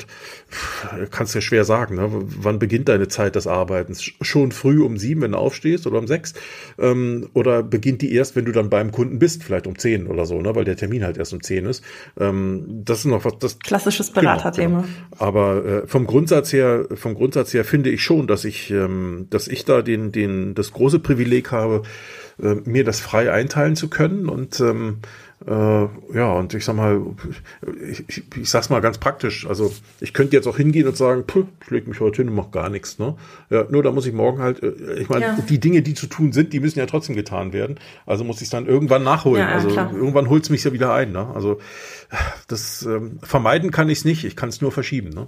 [1.10, 2.08] kannst du ja schwer sagen, ne?
[2.10, 4.02] wann beginnt deine Zeit des Arbeitens?
[4.20, 6.34] Schon früh um sieben, wenn du aufstehst oder um sechs?
[6.78, 10.26] Ähm, oder beginnt die erst, wenn du dann beim Kunden bist, vielleicht um zehn oder
[10.26, 10.54] so, ne?
[10.54, 11.82] weil der Termin halt erst um zehn ist.
[12.18, 13.58] Ähm, das ist noch was, das.
[13.58, 14.82] Klassisches Beraterthema.
[14.82, 15.22] Genau, genau.
[15.22, 19.48] Aber äh, vom Grundsatz her vom Grundsatz her finde ich schon, dass ich, ähm, dass
[19.48, 21.82] ich da den, den, das große Privileg habe,
[22.42, 24.98] äh, mir das frei einteilen zu können und ähm,
[25.46, 27.00] äh, ja, und ich sag mal,
[27.90, 29.46] ich, ich, ich sag's mal ganz praktisch.
[29.46, 32.34] Also ich könnte jetzt auch hingehen und sagen, puh, ich leg mich heute hin und
[32.34, 32.98] mach gar nichts.
[32.98, 33.16] Ne?
[33.50, 35.38] Ja, nur da muss ich morgen halt, äh, ich meine, ja.
[35.48, 37.80] die Dinge, die zu tun sind, die müssen ja trotzdem getan werden.
[38.06, 39.42] Also muss ich dann irgendwann nachholen.
[39.42, 39.92] Ja, also klar.
[39.92, 41.12] irgendwann holt's mich ja wieder ein.
[41.12, 41.26] Ne?
[41.34, 41.58] Also
[42.48, 45.10] das ähm, vermeiden kann ich es nicht, ich kann es nur verschieben.
[45.10, 45.26] Ne?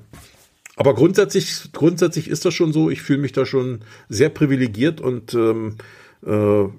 [0.76, 2.90] Aber grundsätzlich, grundsätzlich ist das schon so.
[2.90, 5.76] Ich fühle mich da schon sehr privilegiert und ähm,
[6.26, 6.30] äh,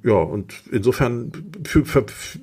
[0.04, 1.32] ja, und insofern,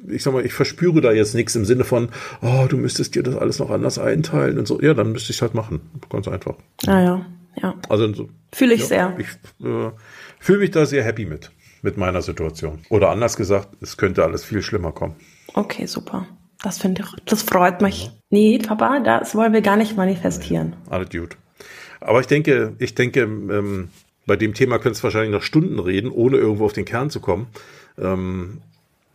[0.09, 2.09] ich sag mal, ich verspüre da jetzt nichts im Sinne von,
[2.41, 4.81] oh, du müsstest dir das alles noch anders einteilen und so.
[4.81, 5.81] Ja, dann müsste ich es halt machen.
[6.11, 6.55] Ganz einfach.
[6.87, 7.27] Ah ja,
[7.61, 7.75] ja.
[7.89, 9.19] Also so, Fühle ich ja, sehr.
[9.19, 9.91] Ich äh,
[10.39, 11.51] fühle mich da sehr happy mit,
[11.83, 12.81] mit meiner Situation.
[12.89, 15.17] Oder anders gesagt, es könnte alles viel schlimmer kommen.
[15.55, 16.27] Okay, super.
[16.63, 18.11] Das finde ich, das freut mich.
[18.31, 20.75] Nee, Papa, das wollen wir gar nicht manifestieren.
[20.89, 21.37] Alle Dude.
[22.01, 23.91] Aber ich denke, ich denke, ähm,
[24.27, 27.21] bei dem Thema könntest du wahrscheinlich noch Stunden reden, ohne irgendwo auf den Kern zu
[27.21, 27.49] kommen.
[27.99, 28.63] Ähm,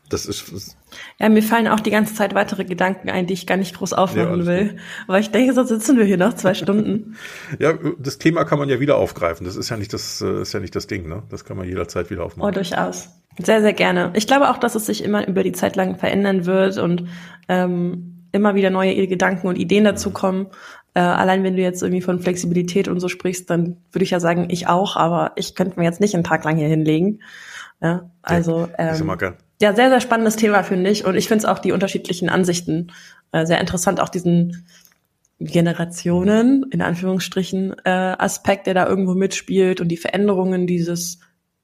[0.09, 0.77] das ist.
[1.19, 3.93] Ja, mir fallen auch die ganze Zeit weitere Gedanken ein, die ich gar nicht groß
[3.93, 4.77] aufmachen Ja, will.
[5.07, 7.15] Aber ich denke, sonst sitzen wir hier noch zwei Stunden.
[7.59, 9.45] Ja, das Thema kann man ja wieder aufgreifen.
[9.45, 11.23] Das ist ja nicht das, äh, ist ja nicht das Ding, ne?
[11.29, 12.53] Das kann man jederzeit wieder Oh, aufmachen.
[12.53, 13.09] durchaus.
[13.39, 14.11] Sehr, sehr gerne.
[14.15, 17.05] Ich glaube auch, dass es sich immer über die Zeit lang verändern wird und
[17.47, 20.47] ähm, immer wieder neue Gedanken und Ideen dazu kommen.
[20.93, 24.19] Äh, allein wenn du jetzt irgendwie von Flexibilität und so sprichst, dann würde ich ja
[24.19, 27.21] sagen, ich auch, aber ich könnte mir jetzt nicht einen Tag lang hier hinlegen.
[27.81, 28.95] Ja, also ähm.
[29.61, 31.05] Ja, sehr, sehr spannendes Thema, finde ich.
[31.05, 32.91] Und ich finde es auch die unterschiedlichen Ansichten
[33.31, 34.67] äh, sehr interessant, auch diesen
[35.39, 41.19] Generationen, in Anführungsstrichen, äh, Aspekt, der da irgendwo mitspielt und die Veränderungen dieses,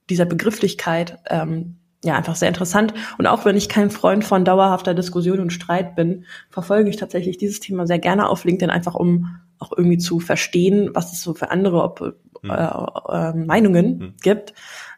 [0.09, 2.93] dieser Begrifflichkeit, ähm, ja, einfach sehr interessant.
[3.17, 7.37] Und auch wenn ich kein Freund von dauerhafter Diskussion und Streit bin, verfolge ich tatsächlich
[7.37, 11.33] dieses Thema sehr gerne auf LinkedIn, einfach um auch irgendwie zu verstehen, was es so
[11.33, 12.13] für andere Op
[12.43, 14.13] äh, äh, Meinungen Hm.
[14.21, 14.53] gibt.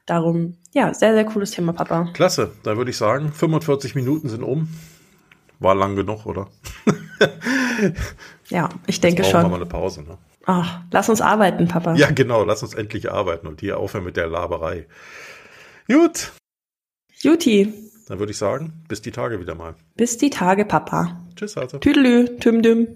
[0.06, 2.10] Darum, ja, sehr, sehr cooles Thema, Papa.
[2.14, 4.68] Klasse, da würde ich sagen, 45 Minuten sind um.
[5.60, 6.47] War lang genug, oder?
[8.49, 9.49] Ja, ich denke Brauchen wir schon.
[9.51, 10.18] mal eine Pause, ne?
[10.45, 11.95] Ach, lass uns arbeiten, Papa.
[11.95, 14.86] Ja, genau, lass uns endlich arbeiten und hier aufhören mit der Laberei.
[15.88, 16.32] Gut,
[17.22, 17.74] Juti,
[18.08, 19.74] dann würde ich sagen, bis die Tage wieder mal.
[19.95, 21.26] bis die Tage, Papa.
[21.36, 21.80] Tschüss, also.
[21.80, 22.88] Tüdelü, tüm düm.